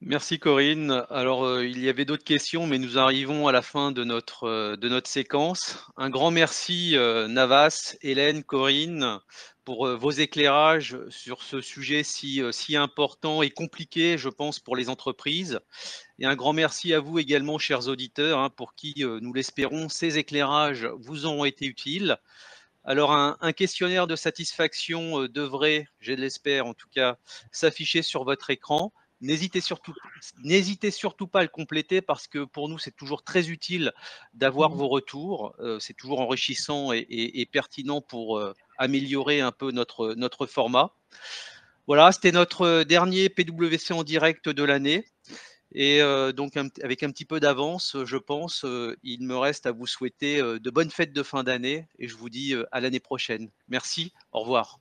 Merci 0.00 0.38
Corinne. 0.38 1.04
Alors, 1.10 1.44
euh, 1.44 1.66
il 1.66 1.82
y 1.82 1.88
avait 1.88 2.04
d'autres 2.04 2.22
questions, 2.22 2.68
mais 2.68 2.78
nous 2.78 2.98
arrivons 2.98 3.48
à 3.48 3.52
la 3.52 3.62
fin 3.62 3.90
de 3.90 4.04
notre, 4.04 4.44
euh, 4.44 4.76
de 4.76 4.88
notre 4.88 5.10
séquence. 5.10 5.84
Un 5.96 6.08
grand 6.08 6.30
merci 6.30 6.96
euh, 6.96 7.26
Navas, 7.26 7.96
Hélène, 8.02 8.44
Corinne, 8.44 9.18
pour 9.68 9.86
vos 9.86 10.10
éclairages 10.10 10.96
sur 11.10 11.42
ce 11.42 11.60
sujet 11.60 12.02
si, 12.02 12.40
si 12.52 12.74
important 12.74 13.42
et 13.42 13.50
compliqué, 13.50 14.16
je 14.16 14.30
pense, 14.30 14.60
pour 14.60 14.76
les 14.76 14.88
entreprises. 14.88 15.60
Et 16.18 16.24
un 16.24 16.36
grand 16.36 16.54
merci 16.54 16.94
à 16.94 17.00
vous 17.00 17.18
également, 17.18 17.58
chers 17.58 17.86
auditeurs, 17.86 18.38
hein, 18.38 18.48
pour 18.48 18.74
qui, 18.74 18.94
nous 18.96 19.34
l'espérons, 19.34 19.90
ces 19.90 20.16
éclairages 20.16 20.88
vous 20.96 21.26
ont 21.26 21.44
été 21.44 21.66
utiles. 21.66 22.16
Alors, 22.82 23.12
un, 23.12 23.36
un 23.42 23.52
questionnaire 23.52 24.06
de 24.06 24.16
satisfaction 24.16 25.24
devrait, 25.24 25.86
je 26.00 26.14
l'espère 26.14 26.64
en 26.64 26.72
tout 26.72 26.88
cas, 26.88 27.18
s'afficher 27.52 28.00
sur 28.00 28.24
votre 28.24 28.48
écran. 28.48 28.94
N'hésitez 29.20 29.60
surtout, 29.60 29.92
n'hésitez 30.44 30.90
surtout 30.90 31.26
pas 31.26 31.40
à 31.40 31.42
le 31.42 31.48
compléter 31.48 32.00
parce 32.00 32.26
que 32.26 32.44
pour 32.44 32.70
nous, 32.70 32.78
c'est 32.78 32.96
toujours 32.96 33.22
très 33.22 33.50
utile 33.50 33.92
d'avoir 34.32 34.70
mmh. 34.70 34.78
vos 34.78 34.88
retours. 34.88 35.54
Euh, 35.58 35.78
c'est 35.78 35.92
toujours 35.92 36.20
enrichissant 36.20 36.92
et, 36.92 37.48
pertinent 37.52 38.00
pour 38.00 38.38
euh, 38.38 38.54
améliorer 38.78 39.40
un 39.40 39.52
peu 39.52 39.70
notre, 39.70 40.14
notre 40.14 40.46
format. 40.46 40.92
Voilà, 41.86 42.12
c'était 42.12 42.32
notre 42.32 42.82
dernier 42.84 43.28
PWC 43.28 43.92
en 43.92 44.04
direct 44.04 44.48
de 44.48 44.62
l'année. 44.62 45.06
Et 45.72 46.00
euh, 46.00 46.32
donc, 46.32 46.56
avec 46.82 47.02
un 47.02 47.10
petit 47.10 47.26
peu 47.26 47.40
d'avance, 47.40 47.96
je 48.04 48.16
pense, 48.16 48.64
il 49.02 49.22
me 49.22 49.36
reste 49.36 49.66
à 49.66 49.72
vous 49.72 49.86
souhaiter 49.86 50.40
de 50.40 50.70
bonnes 50.70 50.90
fêtes 50.90 51.12
de 51.12 51.22
fin 51.22 51.44
d'année 51.44 51.86
et 51.98 52.08
je 52.08 52.16
vous 52.16 52.30
dis 52.30 52.54
à 52.72 52.80
l'année 52.80 53.00
prochaine. 53.00 53.50
Merci, 53.68 54.12
au 54.32 54.40
revoir. 54.40 54.78